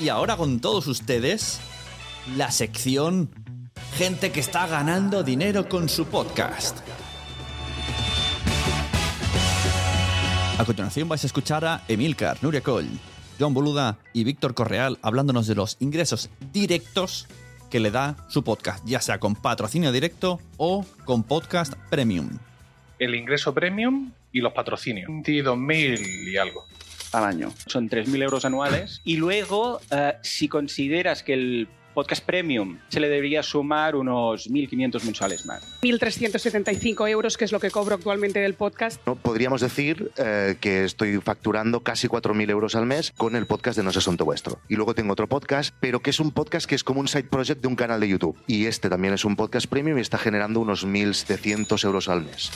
Y 0.00 0.08
ahora 0.08 0.36
con 0.36 0.60
todos 0.60 0.86
ustedes, 0.86 1.60
la 2.36 2.50
sección 2.50 3.30
Gente 3.96 4.30
que 4.30 4.40
está 4.40 4.66
ganando 4.66 5.22
dinero 5.22 5.68
con 5.68 5.88
su 5.88 6.06
podcast. 6.06 6.78
A 10.58 10.64
continuación 10.64 11.08
vais 11.08 11.22
a 11.22 11.28
escuchar 11.28 11.64
a 11.64 11.84
Emilcar, 11.86 12.42
Nuria 12.42 12.60
Coll, 12.60 12.88
John 13.38 13.54
Boluda 13.54 13.96
y 14.12 14.24
Víctor 14.24 14.54
Correal 14.54 14.98
hablándonos 15.02 15.46
de 15.46 15.54
los 15.54 15.76
ingresos 15.78 16.30
directos 16.52 17.28
que 17.70 17.78
le 17.78 17.92
da 17.92 18.16
su 18.28 18.42
podcast, 18.42 18.84
ya 18.84 19.00
sea 19.00 19.20
con 19.20 19.36
patrocinio 19.36 19.92
directo 19.92 20.40
o 20.56 20.84
con 21.04 21.22
podcast 21.22 21.74
premium. 21.90 22.38
El 22.98 23.14
ingreso 23.14 23.54
premium 23.54 24.10
y 24.32 24.40
los 24.40 24.52
patrocinios. 24.52 25.08
22.000 25.08 26.32
y 26.32 26.36
algo 26.36 26.64
al 27.12 27.22
año. 27.24 27.52
Son 27.68 27.88
3.000 27.88 28.20
euros 28.20 28.44
anuales. 28.44 29.00
Y 29.04 29.16
luego, 29.16 29.80
eh, 29.92 30.14
si 30.22 30.48
consideras 30.48 31.22
que 31.22 31.34
el 31.34 31.68
podcast 31.98 32.24
premium 32.24 32.78
se 32.90 33.00
le 33.00 33.08
debería 33.08 33.42
sumar 33.42 33.96
unos 33.96 34.48
1.500 34.48 35.02
mensuales 35.02 35.44
más. 35.46 35.64
1.375 35.82 37.08
euros, 37.08 37.36
que 37.36 37.44
es 37.44 37.50
lo 37.50 37.58
que 37.58 37.72
cobro 37.72 37.96
actualmente 37.96 38.38
del 38.38 38.54
podcast. 38.54 39.02
Podríamos 39.02 39.60
decir 39.60 40.12
eh, 40.16 40.54
que 40.60 40.84
estoy 40.84 41.18
facturando 41.18 41.80
casi 41.80 42.06
4.000 42.06 42.50
euros 42.50 42.76
al 42.76 42.86
mes 42.86 43.12
con 43.16 43.34
el 43.34 43.46
podcast 43.46 43.76
de 43.76 43.82
No 43.82 43.90
es 43.90 43.96
Asunto 43.96 44.24
Vuestro. 44.24 44.60
Y 44.68 44.76
luego 44.76 44.94
tengo 44.94 45.12
otro 45.12 45.28
podcast, 45.28 45.74
pero 45.80 45.98
que 45.98 46.10
es 46.10 46.20
un 46.20 46.30
podcast 46.30 46.68
que 46.68 46.76
es 46.76 46.84
como 46.84 47.00
un 47.00 47.08
side 47.08 47.24
project 47.24 47.62
de 47.62 47.66
un 47.66 47.74
canal 47.74 47.98
de 47.98 48.06
YouTube. 48.06 48.38
Y 48.46 48.66
este 48.66 48.88
también 48.88 49.14
es 49.14 49.24
un 49.24 49.34
podcast 49.34 49.66
premium 49.66 49.98
y 49.98 50.02
está 50.02 50.18
generando 50.18 50.60
unos 50.60 50.86
1.700 50.86 51.84
euros 51.84 52.08
al 52.08 52.22
mes. 52.22 52.52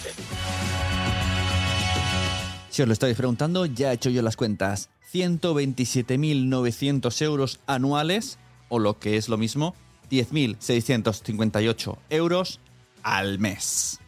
Si 2.70 2.80
os 2.80 2.87
lo 2.87 2.92
estáis 2.92 3.16
preguntando, 3.16 3.66
ya 3.66 3.90
he 3.90 3.94
hecho 3.94 4.08
yo 4.08 4.22
las 4.22 4.37
cuentas. 4.37 4.88
127.900 5.12 7.22
euros 7.22 7.58
anuales 7.66 8.38
o 8.72 8.78
lo 8.78 8.98
que 8.98 9.18
es 9.18 9.28
lo 9.28 9.36
mismo, 9.36 9.74
10.658 10.10 11.98
euros 12.08 12.58
al 13.02 13.38
mes. 13.38 14.00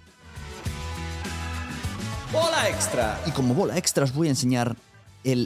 ¡Bola 2.33 2.71
extra! 2.71 3.21
Y 3.27 3.31
como 3.33 3.53
bola 3.53 3.77
extra 3.77 4.05
os 4.05 4.15
voy 4.15 4.29
a 4.29 4.31
enseñar 4.31 4.75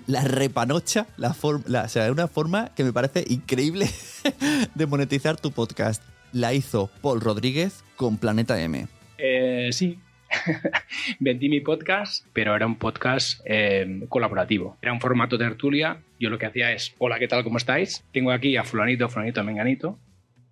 la 0.06 0.22
repanocha, 0.22 1.08
la 1.16 1.34
o 1.42 1.88
sea, 1.88 2.12
una 2.12 2.28
forma 2.28 2.72
que 2.76 2.84
me 2.84 2.92
parece 2.92 3.24
increíble 3.28 3.90
de 4.76 4.86
monetizar 4.86 5.40
tu 5.40 5.50
podcast. 5.50 6.00
La 6.32 6.54
hizo 6.54 6.88
Paul 7.02 7.20
Rodríguez 7.20 7.82
con 7.96 8.18
Planeta 8.18 8.60
M. 8.60 8.86
Eh, 9.18 9.70
sí, 9.72 9.98
vendí 11.20 11.48
mi 11.48 11.60
podcast, 11.60 12.26
pero 12.32 12.54
era 12.54 12.66
un 12.66 12.76
podcast 12.76 13.40
eh, 13.44 14.04
colaborativo. 14.08 14.76
Era 14.82 14.92
un 14.92 15.00
formato 15.00 15.38
tertulia. 15.38 15.98
Yo 16.18 16.30
lo 16.30 16.38
que 16.38 16.46
hacía 16.46 16.72
es, 16.72 16.94
hola, 16.98 17.18
¿qué 17.18 17.28
tal? 17.28 17.44
¿Cómo 17.44 17.58
estáis? 17.58 18.04
Tengo 18.12 18.32
aquí 18.32 18.56
a 18.56 18.64
fulanito, 18.64 19.08
fulanito, 19.08 19.42
menganito. 19.44 19.98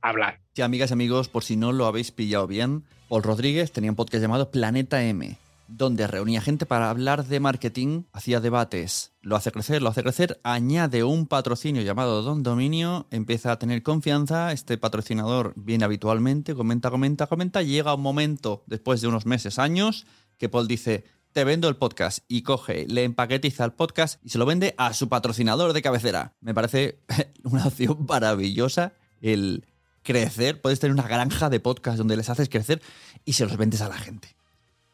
Hablar. 0.00 0.38
Sí, 0.54 0.62
amigas 0.62 0.90
y 0.90 0.94
amigos, 0.94 1.28
por 1.28 1.42
si 1.42 1.56
no 1.56 1.72
lo 1.72 1.86
habéis 1.86 2.10
pillado 2.12 2.46
bien, 2.46 2.84
Paul 3.08 3.22
Rodríguez 3.22 3.72
tenía 3.72 3.90
un 3.90 3.96
podcast 3.96 4.22
llamado 4.22 4.50
Planeta 4.50 5.02
M. 5.02 5.36
donde 5.68 6.06
reunía 6.06 6.40
gente 6.40 6.66
para 6.66 6.90
hablar 6.90 7.26
de 7.26 7.40
marketing, 7.40 8.04
hacía 8.12 8.40
debates, 8.40 9.12
lo 9.22 9.36
hace 9.36 9.52
crecer, 9.52 9.82
lo 9.82 9.88
hace 9.88 10.02
crecer, 10.02 10.40
añade 10.42 11.04
un 11.04 11.26
patrocinio 11.26 11.82
llamado 11.82 12.22
Don 12.22 12.42
Dominio, 12.42 13.06
empieza 13.10 13.52
a 13.52 13.58
tener 13.58 13.82
confianza, 13.82 14.52
este 14.52 14.78
patrocinador 14.78 15.52
viene 15.56 15.84
habitualmente, 15.84 16.54
comenta, 16.54 16.90
comenta, 16.90 17.26
comenta, 17.26 17.62
llega 17.62 17.94
un 17.94 18.02
momento, 18.02 18.64
después 18.66 19.00
de 19.00 19.08
unos 19.08 19.26
meses, 19.26 19.58
años, 19.58 20.06
que 20.38 20.48
Paul 20.48 20.68
dice, 20.68 21.04
te 21.32 21.44
vendo 21.44 21.68
el 21.68 21.76
podcast 21.76 22.20
y 22.28 22.42
coge, 22.42 22.86
le 22.88 23.04
empaquetiza 23.04 23.64
el 23.64 23.72
podcast 23.72 24.24
y 24.24 24.30
se 24.30 24.38
lo 24.38 24.46
vende 24.46 24.74
a 24.78 24.94
su 24.94 25.08
patrocinador 25.08 25.72
de 25.72 25.82
cabecera. 25.82 26.34
Me 26.40 26.54
parece 26.54 27.00
una 27.44 27.66
opción 27.66 28.06
maravillosa 28.08 28.94
el 29.20 29.66
crecer. 30.02 30.60
Puedes 30.62 30.80
tener 30.80 30.94
una 30.94 31.08
granja 31.08 31.50
de 31.50 31.60
podcast 31.60 31.98
donde 31.98 32.16
les 32.16 32.30
haces 32.30 32.48
crecer 32.48 32.80
y 33.24 33.34
se 33.34 33.44
los 33.44 33.56
vendes 33.56 33.82
a 33.82 33.88
la 33.88 33.98
gente. 33.98 34.35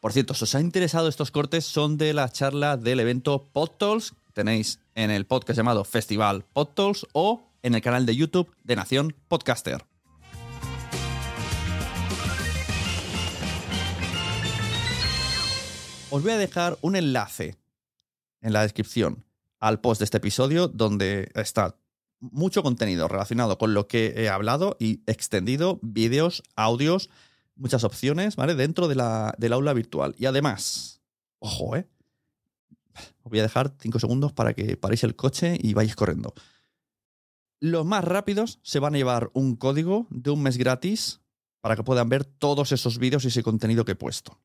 Por 0.03 0.11
cierto, 0.11 0.33
si 0.33 0.43
os 0.43 0.53
ha 0.53 0.59
interesado 0.59 1.07
estos 1.07 1.31
cortes, 1.31 1.63
son 1.63 1.97
de 1.97 2.13
la 2.13 2.27
charla 2.27 2.75
del 2.75 2.99
evento 2.99 3.47
PodTools. 3.53 4.15
Tenéis 4.33 4.81
en 4.95 5.11
el 5.11 5.25
podcast 5.25 5.55
llamado 5.55 5.85
Festival 5.85 6.43
PodTools 6.51 7.07
o 7.13 7.47
en 7.61 7.73
el 7.73 7.81
canal 7.81 8.05
de 8.05 8.13
YouTube 8.13 8.53
de 8.65 8.75
Nación 8.75 9.15
Podcaster. 9.29 9.85
Os 16.09 16.21
voy 16.21 16.33
a 16.33 16.37
dejar 16.37 16.77
un 16.81 16.97
enlace 16.97 17.55
en 18.41 18.51
la 18.51 18.63
descripción 18.63 19.23
al 19.61 19.79
post 19.79 19.99
de 19.99 20.03
este 20.03 20.17
episodio 20.17 20.67
donde 20.67 21.31
está 21.33 21.77
mucho 22.19 22.61
contenido 22.61 23.07
relacionado 23.07 23.57
con 23.57 23.73
lo 23.73 23.87
que 23.87 24.15
he 24.17 24.27
hablado 24.27 24.75
y 24.81 24.99
extendido, 25.07 25.79
vídeos, 25.81 26.43
audios, 26.57 27.09
muchas 27.55 27.83
opciones, 27.83 28.35
¿vale? 28.35 28.55
Dentro 28.55 28.87
de 28.87 28.95
la, 28.95 29.33
del 29.37 29.53
aula 29.53 29.73
virtual. 29.73 30.15
Y 30.17 30.25
además, 30.25 31.01
ojo, 31.39 31.75
¿eh? 31.75 31.87
Os 33.23 33.31
voy 33.31 33.39
a 33.39 33.43
dejar 33.43 33.75
cinco 33.79 33.99
segundos 33.99 34.33
para 34.33 34.53
que 34.53 34.77
paréis 34.77 35.03
el 35.03 35.15
coche 35.15 35.57
y 35.59 35.73
vayáis 35.73 35.95
corriendo. 35.95 36.33
Los 37.59 37.85
más 37.85 38.03
rápidos 38.03 38.59
se 38.61 38.79
van 38.79 38.93
a 38.93 38.97
llevar 38.97 39.31
un 39.33 39.55
código 39.55 40.07
de 40.09 40.31
un 40.31 40.43
mes 40.43 40.57
gratis 40.57 41.21
para 41.61 41.75
que 41.75 41.83
puedan 41.83 42.09
ver 42.09 42.25
todos 42.25 42.71
esos 42.71 42.97
vídeos 42.97 43.23
y 43.23 43.29
ese 43.29 43.41
contenido 43.41 43.85
que 43.85 43.93
he 43.93 43.95
puesto. 43.95 44.41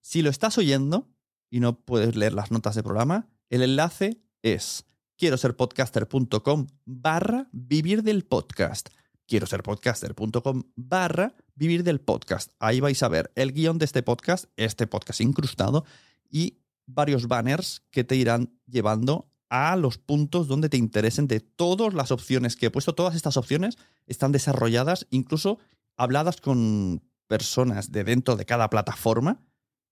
Si 0.00 0.22
lo 0.22 0.30
estás 0.30 0.56
oyendo 0.56 1.08
y 1.50 1.60
no 1.60 1.80
puedes 1.80 2.14
leer 2.14 2.32
las 2.32 2.50
notas 2.50 2.76
de 2.76 2.82
programa, 2.82 3.28
el 3.48 3.62
enlace 3.62 4.22
es 4.42 4.86
quiero 5.16 5.36
ser 5.36 5.56
podcaster.com 5.56 6.68
barra 6.86 7.48
vivir 7.52 8.02
del 8.02 8.24
podcast. 8.24 8.88
Quiero 9.30 9.46
ser 9.46 9.62
podcaster.com 9.62 10.64
barra 10.74 11.36
vivir 11.54 11.84
del 11.84 12.00
podcast. 12.00 12.50
Ahí 12.58 12.80
vais 12.80 13.00
a 13.04 13.08
ver 13.08 13.30
el 13.36 13.52
guion 13.52 13.78
de 13.78 13.84
este 13.84 14.02
podcast, 14.02 14.46
este 14.56 14.88
podcast 14.88 15.20
incrustado 15.20 15.84
y 16.28 16.58
varios 16.86 17.28
banners 17.28 17.84
que 17.92 18.02
te 18.02 18.16
irán 18.16 18.58
llevando 18.66 19.30
a 19.48 19.76
los 19.76 19.98
puntos 19.98 20.48
donde 20.48 20.68
te 20.68 20.78
interesen 20.78 21.28
de 21.28 21.38
todas 21.38 21.94
las 21.94 22.10
opciones 22.10 22.56
que 22.56 22.66
he 22.66 22.70
puesto. 22.72 22.96
Todas 22.96 23.14
estas 23.14 23.36
opciones 23.36 23.78
están 24.08 24.32
desarrolladas, 24.32 25.06
incluso 25.10 25.60
habladas 25.96 26.40
con 26.40 27.00
personas 27.28 27.92
de 27.92 28.02
dentro 28.02 28.34
de 28.34 28.46
cada 28.46 28.68
plataforma 28.68 29.40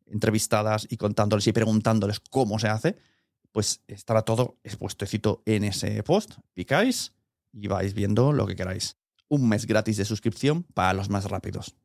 entrevistadas 0.07 0.89
y 0.91 0.97
contándoles 0.97 1.47
y 1.47 1.53
preguntándoles 1.53 2.19
cómo 2.19 2.59
se 2.59 2.67
hace, 2.67 2.97
pues 3.53 3.85
estará 3.87 4.23
todo 4.23 4.59
expuestecito 4.65 5.45
en 5.47 5.63
ese 5.63 6.03
post. 6.03 6.39
Picáis 6.55 7.13
y 7.53 7.69
vais 7.69 7.95
viendo 7.95 8.33
lo 8.33 8.45
que 8.45 8.57
queráis. 8.57 8.97
Un 9.31 9.49
mes 9.49 9.67
gratis 9.67 9.97
de 9.97 10.05
suscripción 10.05 10.63
para 10.63 10.95
los 10.95 11.11
más 11.11 11.25
rápidos 11.31 11.77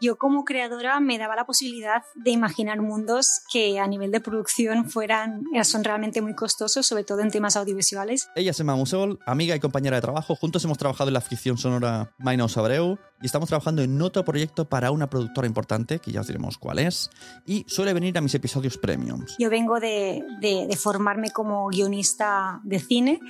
yo 0.00 0.16
como 0.16 0.44
creadora 0.44 1.00
me 1.00 1.18
daba 1.18 1.36
la 1.36 1.44
posibilidad 1.44 2.02
de 2.14 2.30
imaginar 2.30 2.80
mundos 2.80 3.40
que 3.52 3.78
a 3.78 3.86
nivel 3.86 4.10
de 4.10 4.20
producción 4.20 4.90
fueran, 4.90 5.44
son 5.62 5.84
realmente 5.84 6.20
muy 6.20 6.34
costosos, 6.34 6.86
sobre 6.86 7.04
todo 7.04 7.20
en 7.20 7.30
temas 7.30 7.56
audiovisuales. 7.56 8.28
Ella 8.34 8.50
es 8.50 8.60
Emma 8.60 8.76
Musol, 8.76 9.18
amiga 9.26 9.54
y 9.56 9.60
compañera 9.60 9.96
de 9.96 10.02
trabajo. 10.02 10.36
Juntos 10.36 10.64
hemos 10.64 10.78
trabajado 10.78 11.08
en 11.08 11.14
la 11.14 11.20
ficción 11.20 11.58
sonora 11.58 12.14
Mainos 12.18 12.56
Abreu 12.56 12.98
y 13.22 13.26
estamos 13.26 13.48
trabajando 13.48 13.82
en 13.82 14.00
otro 14.02 14.24
proyecto 14.24 14.68
para 14.68 14.90
una 14.90 15.08
productora 15.08 15.46
importante, 15.46 15.98
que 15.98 16.12
ya 16.12 16.20
os 16.20 16.26
diremos 16.26 16.58
cuál 16.58 16.78
es, 16.78 17.10
y 17.46 17.64
suele 17.68 17.94
venir 17.94 18.18
a 18.18 18.20
mis 18.20 18.34
episodios 18.34 18.76
premiums. 18.76 19.36
Yo 19.38 19.48
vengo 19.48 19.80
de, 19.80 20.22
de, 20.40 20.66
de 20.66 20.76
formarme 20.76 21.30
como 21.30 21.68
guionista 21.68 22.60
de 22.64 22.78
cine 22.78 23.20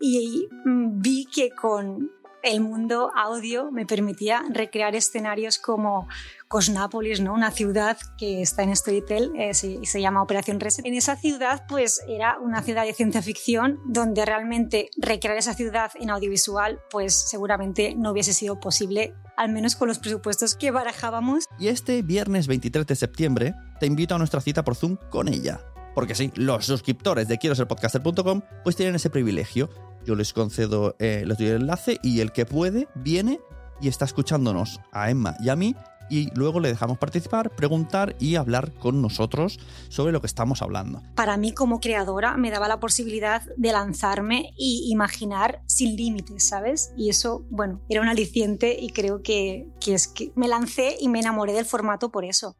y 0.00 0.48
mm, 0.64 1.00
vi 1.00 1.26
que 1.26 1.50
con 1.50 2.10
el 2.44 2.60
mundo 2.60 3.10
audio 3.16 3.70
me 3.72 3.86
permitía 3.86 4.44
recrear 4.50 4.94
escenarios 4.94 5.58
como 5.58 6.06
Cosnápolis, 6.46 7.20
¿no? 7.20 7.32
una 7.32 7.50
ciudad 7.50 7.96
que 8.18 8.42
está 8.42 8.62
en 8.62 8.76
Storytel 8.76 9.32
y 9.34 9.42
eh, 9.42 9.54
se, 9.54 10.00
llama 10.00 10.22
Operación 10.22 10.60
Reset. 10.60 10.84
En 10.86 10.94
esa 10.94 11.16
ciudad, 11.16 11.64
pues 11.68 12.02
era 12.06 12.38
una 12.38 12.62
ciudad 12.62 12.84
de 12.84 12.92
ciencia 12.92 13.22
ficción 13.22 13.80
donde 13.86 14.24
realmente 14.24 14.90
recrear 14.98 15.36
esa 15.36 15.54
ciudad 15.54 15.90
en 15.98 16.10
audiovisual, 16.10 16.80
pues 16.90 17.14
seguramente 17.14 17.94
no 17.96 18.12
hubiese 18.12 18.34
sido 18.34 18.60
posible, 18.60 19.14
al 19.36 19.50
menos 19.50 19.74
con 19.74 19.88
los 19.88 19.98
presupuestos 19.98 20.54
que 20.54 20.70
barajábamos. 20.70 21.46
Y 21.58 21.68
este 21.68 22.02
viernes 22.02 22.46
23 22.46 22.86
de 22.86 22.94
septiembre 22.94 23.54
te 23.80 23.86
invito 23.86 24.14
a 24.14 24.18
nuestra 24.18 24.40
cita 24.40 24.62
por 24.62 24.76
Zoom 24.76 24.96
con 25.10 25.28
ella. 25.28 25.60
Porque 25.94 26.14
sí, 26.14 26.32
los 26.34 26.66
suscriptores 26.66 27.28
de 27.28 27.38
quiero 27.38 27.54
ser 27.54 27.68
podcaster.com 27.68 28.42
pues 28.64 28.76
tienen 28.76 28.96
ese 28.96 29.10
privilegio 29.10 29.70
yo 30.04 30.14
les 30.14 30.32
concedo, 30.32 30.96
eh, 30.98 31.24
les 31.26 31.38
doy 31.38 31.48
el 31.48 31.62
enlace 31.62 31.98
y 32.02 32.20
el 32.20 32.32
que 32.32 32.46
puede 32.46 32.88
viene 32.94 33.40
y 33.80 33.88
está 33.88 34.04
escuchándonos 34.04 34.80
a 34.92 35.10
Emma 35.10 35.36
y 35.40 35.48
a 35.48 35.56
mí 35.56 35.74
y 36.08 36.30
luego 36.34 36.60
le 36.60 36.68
dejamos 36.68 36.98
participar, 36.98 37.50
preguntar 37.50 38.14
y 38.18 38.36
hablar 38.36 38.72
con 38.74 39.00
nosotros 39.00 39.58
sobre 39.88 40.12
lo 40.12 40.20
que 40.20 40.26
estamos 40.26 40.62
hablando. 40.62 41.02
Para 41.14 41.36
mí 41.36 41.52
como 41.52 41.80
creadora 41.80 42.36
me 42.36 42.50
daba 42.50 42.68
la 42.68 42.80
posibilidad 42.80 43.42
de 43.56 43.72
lanzarme 43.72 44.52
y 44.56 44.88
imaginar 44.90 45.62
sin 45.66 45.96
límites, 45.96 46.48
¿sabes? 46.48 46.92
Y 46.96 47.08
eso, 47.08 47.44
bueno, 47.50 47.80
era 47.88 48.00
un 48.00 48.08
aliciente 48.08 48.76
y 48.78 48.90
creo 48.90 49.22
que, 49.22 49.66
que 49.80 49.94
es 49.94 50.08
que 50.08 50.32
me 50.34 50.48
lancé 50.48 50.96
y 51.00 51.08
me 51.08 51.20
enamoré 51.20 51.52
del 51.52 51.64
formato 51.64 52.10
por 52.10 52.24
eso. 52.24 52.56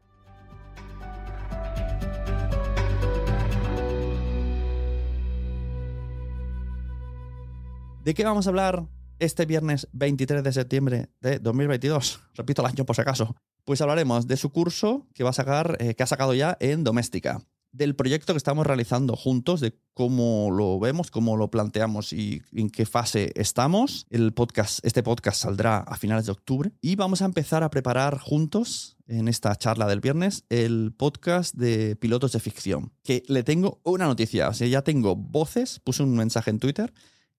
¿De 8.05 8.13
qué 8.13 8.23
vamos 8.23 8.45
a 8.45 8.51
hablar 8.51 8.87
este 9.17 9.47
viernes 9.47 9.87
23 9.93 10.43
de 10.43 10.53
septiembre 10.53 11.09
de 11.21 11.39
2022? 11.39 12.19
Repito 12.35 12.61
el 12.61 12.67
año 12.67 12.85
por 12.85 12.95
si 12.95 13.01
acaso. 13.01 13.35
Pues 13.63 13.81
hablaremos 13.81 14.27
de 14.27 14.37
su 14.37 14.51
curso 14.51 15.07
que 15.15 15.23
va 15.23 15.31
a 15.31 15.33
sacar, 15.33 15.75
eh, 15.79 15.95
que 15.95 16.03
ha 16.03 16.05
sacado 16.05 16.35
ya 16.35 16.55
en 16.59 16.83
Doméstica, 16.83 17.41
del 17.71 17.95
proyecto 17.95 18.33
que 18.33 18.37
estamos 18.37 18.67
realizando 18.67 19.15
juntos, 19.15 19.59
de 19.59 19.79
cómo 19.95 20.51
lo 20.51 20.79
vemos, 20.79 21.09
cómo 21.09 21.35
lo 21.35 21.49
planteamos 21.49 22.13
y 22.13 22.43
en 22.51 22.69
qué 22.69 22.85
fase 22.85 23.31
estamos. 23.33 24.05
El 24.11 24.33
podcast, 24.33 24.85
este 24.85 25.01
podcast 25.01 25.41
saldrá 25.41 25.79
a 25.79 25.97
finales 25.97 26.27
de 26.27 26.33
octubre 26.33 26.73
y 26.81 26.95
vamos 26.97 27.23
a 27.23 27.25
empezar 27.25 27.63
a 27.63 27.71
preparar 27.71 28.19
juntos 28.19 28.97
en 29.07 29.27
esta 29.27 29.55
charla 29.55 29.87
del 29.87 30.01
viernes 30.01 30.45
el 30.49 30.93
podcast 30.95 31.55
de 31.55 31.95
pilotos 31.95 32.33
de 32.33 32.39
ficción. 32.39 32.93
Que 33.03 33.23
le 33.27 33.41
tengo 33.41 33.81
una 33.83 34.05
noticia, 34.05 34.49
o 34.49 34.53
sea, 34.53 34.67
ya 34.67 34.83
tengo 34.83 35.15
voces, 35.15 35.79
puse 35.79 36.03
un 36.03 36.15
mensaje 36.15 36.51
en 36.51 36.59
Twitter 36.59 36.93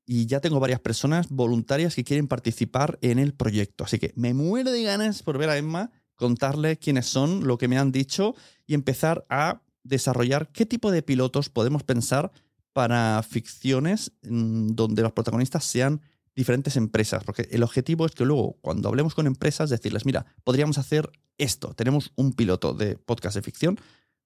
y 0.06 0.26
ya 0.26 0.40
tengo 0.40 0.60
varias 0.60 0.80
personas 0.80 1.28
voluntarias 1.28 1.94
que 1.94 2.04
quieren 2.04 2.28
participar 2.28 2.98
en 3.02 3.18
el 3.18 3.34
proyecto. 3.34 3.84
Así 3.84 3.98
que 3.98 4.12
me 4.14 4.34
muero 4.34 4.70
de 4.70 4.84
ganas 4.84 5.22
por 5.22 5.36
ver 5.36 5.50
a 5.50 5.58
Emma, 5.58 5.90
contarle 6.14 6.78
quiénes 6.78 7.06
son, 7.06 7.46
lo 7.46 7.58
que 7.58 7.68
me 7.68 7.76
han 7.76 7.92
dicho 7.92 8.34
y 8.66 8.74
empezar 8.74 9.26
a 9.28 9.62
desarrollar 9.82 10.50
qué 10.52 10.64
tipo 10.64 10.90
de 10.90 11.02
pilotos 11.02 11.50
podemos 11.50 11.82
pensar 11.82 12.32
para 12.72 13.22
ficciones 13.22 14.12
mm, 14.22 14.68
donde 14.74 15.02
los 15.02 15.12
protagonistas 15.12 15.64
sean 15.64 16.00
diferentes 16.34 16.76
empresas, 16.76 17.24
porque 17.24 17.48
el 17.50 17.62
objetivo 17.62 18.04
es 18.04 18.12
que 18.12 18.24
luego 18.24 18.58
cuando 18.60 18.88
hablemos 18.88 19.14
con 19.14 19.26
empresas 19.26 19.70
decirles, 19.70 20.04
mira, 20.04 20.26
podríamos 20.44 20.76
hacer 20.76 21.10
esto, 21.38 21.72
tenemos 21.74 22.12
un 22.14 22.32
piloto 22.34 22.74
de 22.74 22.96
podcast 22.98 23.36
de 23.36 23.42
ficción 23.42 23.80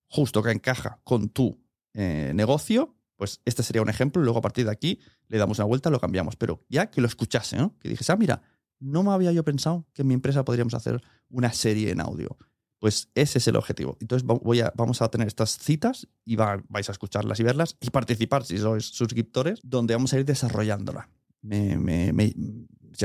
justo 0.09 0.43
que 0.43 0.51
encaja 0.51 1.01
con 1.05 1.29
tu 1.29 1.61
eh, 1.95 2.33
negocio. 2.35 2.97
Pues 3.17 3.41
este 3.45 3.63
sería 3.63 3.83
un 3.83 3.91
ejemplo, 3.91 4.23
luego 4.23 4.39
a 4.39 4.43
partir 4.43 4.65
de 4.65 4.73
aquí 4.73 4.99
le 5.31 5.39
damos 5.39 5.59
una 5.59 5.67
vuelta, 5.67 5.91
lo 5.91 6.01
cambiamos, 6.01 6.37
pero 6.37 6.61
ya 6.69 6.91
que 6.91 7.01
lo 7.01 7.07
escuchase, 7.07 7.57
¿no? 7.57 7.79
Que 7.79 7.89
dijese, 7.89 8.13
ah, 8.13 8.17
mira, 8.17 8.43
no 8.81 9.05
me 9.05 9.13
había 9.13 9.31
yo 9.31 9.45
pensado 9.45 9.87
que 9.95 10.03
en 10.03 10.09
mi 10.09 10.15
empresa 10.15 10.45
podríamos 10.45 10.75
hacer 10.75 11.01
una 11.29 11.53
serie 11.53 11.91
en 11.91 12.01
audio. 12.01 12.37
Pues 12.81 13.11
ese 13.15 13.39
es 13.39 13.47
el 13.47 13.57
objetivo. 13.57 13.97
Entonces 14.01 14.27
voy 14.27 14.61
a, 14.61 14.73
vamos 14.75 15.03
a 15.03 15.09
tener 15.09 15.29
estas 15.29 15.57
citas 15.59 16.09
y 16.25 16.35
vais 16.37 16.89
a 16.89 16.93
escucharlas 16.93 17.39
y 17.39 17.45
verlas 17.45 17.77
y 17.81 17.91
participar 17.91 18.45
si 18.45 18.59
sois 18.59 18.87
suscriptores, 18.87 19.61
donde 19.63 19.95
vamos 19.95 20.13
a 20.13 20.19
ir 20.19 20.25
desarrollándola. 20.25 21.09
Me, 21.43 22.35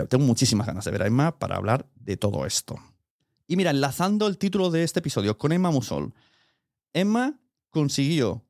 tengo 0.10 0.26
muchísimas 0.26 0.66
ganas 0.66 0.84
de 0.86 0.92
ver 0.92 1.04
a 1.04 1.08
Emma 1.08 1.38
para 1.38 1.58
hablar 1.58 1.88
de 1.96 2.18
todo 2.18 2.46
esto. 2.46 2.76
Y 3.48 3.56
mira, 3.56 3.70
enlazando 3.70 4.28
el 4.28 4.40
título 4.40 4.72
de 4.72 4.84
este 4.84 5.00
episodio 5.00 5.38
con 5.38 5.52
Emma 5.52 5.70
Musol. 5.70 6.14
Emma 6.94 7.40
consiguió 7.70 8.46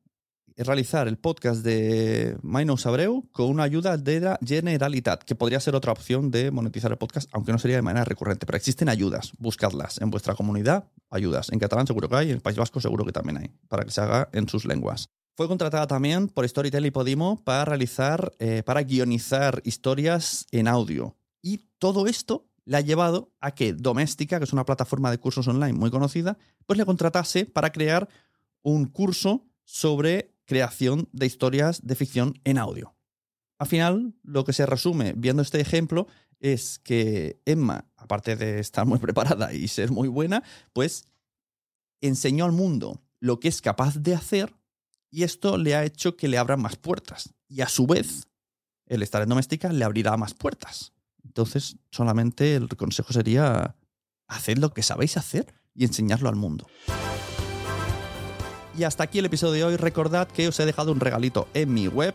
realizar 0.64 1.08
el 1.08 1.18
podcast 1.18 1.62
de 1.62 2.36
Minos 2.42 2.86
Abreu 2.86 3.28
con 3.32 3.48
una 3.48 3.64
ayuda 3.64 3.96
de 3.96 4.20
la 4.20 4.38
Generalitat, 4.44 5.22
que 5.22 5.34
podría 5.34 5.60
ser 5.60 5.74
otra 5.74 5.92
opción 5.92 6.30
de 6.30 6.50
monetizar 6.50 6.90
el 6.90 6.98
podcast, 6.98 7.28
aunque 7.32 7.52
no 7.52 7.58
sería 7.58 7.76
de 7.76 7.82
manera 7.82 8.04
recurrente. 8.04 8.46
Pero 8.46 8.56
existen 8.56 8.88
ayudas, 8.88 9.32
buscadlas 9.38 10.00
en 10.00 10.10
vuestra 10.10 10.34
comunidad, 10.34 10.88
ayudas. 11.10 11.50
En 11.52 11.58
catalán 11.58 11.86
seguro 11.86 12.08
que 12.08 12.16
hay, 12.16 12.30
en 12.30 12.36
el 12.36 12.40
País 12.40 12.56
Vasco 12.56 12.80
seguro 12.80 13.04
que 13.04 13.12
también 13.12 13.38
hay, 13.38 13.50
para 13.68 13.84
que 13.84 13.90
se 13.90 14.00
haga 14.00 14.28
en 14.32 14.48
sus 14.48 14.64
lenguas. 14.64 15.10
Fue 15.36 15.48
contratada 15.48 15.86
también 15.86 16.28
por 16.28 16.48
Storytel 16.48 16.86
y 16.86 16.90
Podimo 16.90 17.44
para 17.44 17.66
realizar, 17.66 18.32
eh, 18.38 18.62
para 18.64 18.82
guionizar 18.82 19.60
historias 19.64 20.46
en 20.50 20.66
audio. 20.66 21.14
Y 21.42 21.68
todo 21.78 22.06
esto 22.06 22.48
le 22.64 22.78
ha 22.78 22.80
llevado 22.80 23.32
a 23.40 23.50
que 23.52 23.74
Doméstica, 23.74 24.38
que 24.38 24.44
es 24.44 24.54
una 24.54 24.64
plataforma 24.64 25.10
de 25.10 25.18
cursos 25.18 25.46
online 25.46 25.74
muy 25.74 25.90
conocida, 25.90 26.38
pues 26.64 26.78
le 26.78 26.86
contratase 26.86 27.44
para 27.44 27.70
crear 27.70 28.08
un 28.62 28.86
curso 28.86 29.44
sobre 29.64 30.35
creación 30.46 31.08
de 31.12 31.26
historias 31.26 31.86
de 31.86 31.94
ficción 31.94 32.40
en 32.44 32.58
audio. 32.58 32.94
Al 33.58 33.66
final, 33.66 34.14
lo 34.22 34.44
que 34.44 34.52
se 34.52 34.66
resume 34.66 35.14
viendo 35.16 35.42
este 35.42 35.60
ejemplo 35.60 36.06
es 36.40 36.78
que 36.78 37.40
Emma, 37.44 37.86
aparte 37.96 38.36
de 38.36 38.60
estar 38.60 38.86
muy 38.86 38.98
preparada 38.98 39.52
y 39.52 39.68
ser 39.68 39.90
muy 39.90 40.08
buena, 40.08 40.42
pues 40.72 41.06
enseñó 42.00 42.44
al 42.44 42.52
mundo 42.52 43.02
lo 43.20 43.40
que 43.40 43.48
es 43.48 43.60
capaz 43.62 43.96
de 43.96 44.14
hacer 44.14 44.54
y 45.10 45.22
esto 45.22 45.56
le 45.56 45.74
ha 45.74 45.84
hecho 45.84 46.16
que 46.16 46.28
le 46.28 46.38
abran 46.38 46.60
más 46.60 46.76
puertas. 46.76 47.34
Y 47.48 47.62
a 47.62 47.68
su 47.68 47.86
vez, 47.86 48.28
el 48.86 49.02
estar 49.02 49.22
en 49.22 49.28
doméstica 49.28 49.72
le 49.72 49.84
abrirá 49.84 50.16
más 50.16 50.34
puertas. 50.34 50.92
Entonces, 51.24 51.76
solamente 51.90 52.54
el 52.54 52.68
consejo 52.76 53.12
sería 53.12 53.76
haced 54.28 54.58
lo 54.58 54.74
que 54.74 54.82
sabéis 54.82 55.16
hacer 55.16 55.54
y 55.74 55.84
enseñarlo 55.84 56.28
al 56.28 56.36
mundo. 56.36 56.66
Y 58.76 58.84
hasta 58.84 59.04
aquí 59.04 59.18
el 59.18 59.26
episodio 59.26 59.52
de 59.52 59.64
hoy. 59.64 59.76
Recordad 59.76 60.28
que 60.28 60.48
os 60.48 60.60
he 60.60 60.66
dejado 60.66 60.92
un 60.92 61.00
regalito 61.00 61.48
en 61.54 61.72
mi 61.72 61.88
web. 61.88 62.14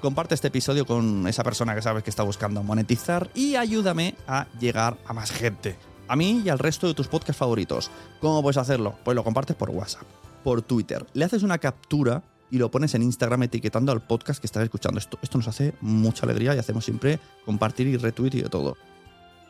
Comparte 0.00 0.34
este 0.34 0.48
episodio 0.48 0.86
con 0.86 1.26
esa 1.26 1.42
persona 1.42 1.74
que 1.74 1.82
sabes 1.82 2.04
que 2.04 2.10
está 2.10 2.22
buscando 2.22 2.62
monetizar 2.62 3.30
y 3.34 3.56
ayúdame 3.56 4.14
a 4.28 4.46
llegar 4.60 4.96
a 5.06 5.12
más 5.12 5.32
gente. 5.32 5.76
A 6.06 6.14
mí 6.14 6.42
y 6.44 6.48
al 6.48 6.60
resto 6.60 6.86
de 6.86 6.94
tus 6.94 7.08
podcasts 7.08 7.38
favoritos. 7.38 7.90
¿Cómo 8.20 8.40
puedes 8.42 8.58
hacerlo? 8.58 8.96
Pues 9.04 9.16
lo 9.16 9.24
compartes 9.24 9.56
por 9.56 9.70
WhatsApp 9.70 10.06
por 10.44 10.62
Twitter. 10.62 11.04
Le 11.14 11.24
haces 11.24 11.42
una 11.42 11.58
captura 11.58 12.22
y 12.50 12.58
lo 12.58 12.70
pones 12.70 12.94
en 12.94 13.02
Instagram 13.02 13.42
etiquetando 13.42 13.92
al 13.92 14.00
podcast 14.00 14.40
que 14.40 14.46
estás 14.46 14.62
escuchando. 14.62 14.98
Esto, 14.98 15.18
nos 15.34 15.48
hace 15.48 15.74
mucha 15.80 16.24
alegría 16.24 16.54
y 16.54 16.58
hacemos 16.58 16.84
siempre 16.84 17.18
compartir 17.44 17.88
y 17.88 17.96
retweet 17.96 18.34
y 18.34 18.42
de 18.42 18.48
todo. 18.48 18.76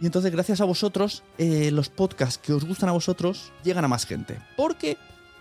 Y 0.01 0.07
entonces, 0.07 0.33
gracias 0.33 0.61
a 0.61 0.65
vosotros, 0.65 1.25
eh, 1.39 1.71
los 1.73 1.89
podcasts 1.89 2.39
que 2.39 2.53
os 2.53 2.65
gustan 2.65 2.89
a 2.89 2.93
vosotros 2.93 3.53
llegan 3.63 3.85
a 3.85 3.89
más 3.89 4.07
gente. 4.07 4.39
Porque 4.57 4.97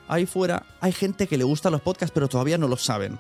ahí 0.08 0.26
fuera 0.26 0.66
hay 0.82 0.92
gente 0.92 1.28
que 1.28 1.38
le 1.38 1.44
gustan 1.44 1.72
los 1.72 1.82
podcasts, 1.82 2.14
pero 2.14 2.28
todavía 2.28 2.58
no 2.58 2.68
lo 2.68 2.78
saben. 2.78 3.20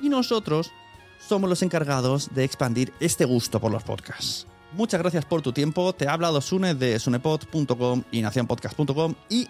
Y 0.00 0.08
nosotros 0.08 0.70
somos 1.18 1.50
los 1.50 1.62
encargados 1.62 2.34
de 2.34 2.44
expandir 2.44 2.92
este 3.00 3.24
gusto 3.24 3.60
por 3.60 3.72
los 3.72 3.82
podcasts. 3.82 4.46
Muchas 4.72 5.00
gracias 5.00 5.24
por 5.24 5.42
tu 5.42 5.52
tiempo. 5.52 5.92
Te 5.94 6.08
ha 6.08 6.12
hablado 6.12 6.40
Sune 6.40 6.74
de 6.74 6.98
sunepod.com 6.98 8.02
y 8.12 8.22
nacionpodcast.com 8.22 9.14
y 9.28 9.48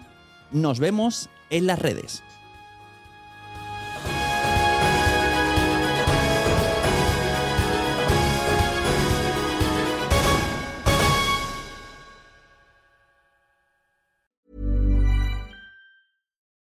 nos 0.51 0.79
vemos 0.79 1.29
en 1.49 1.67
las 1.67 1.79
redes. 1.79 2.23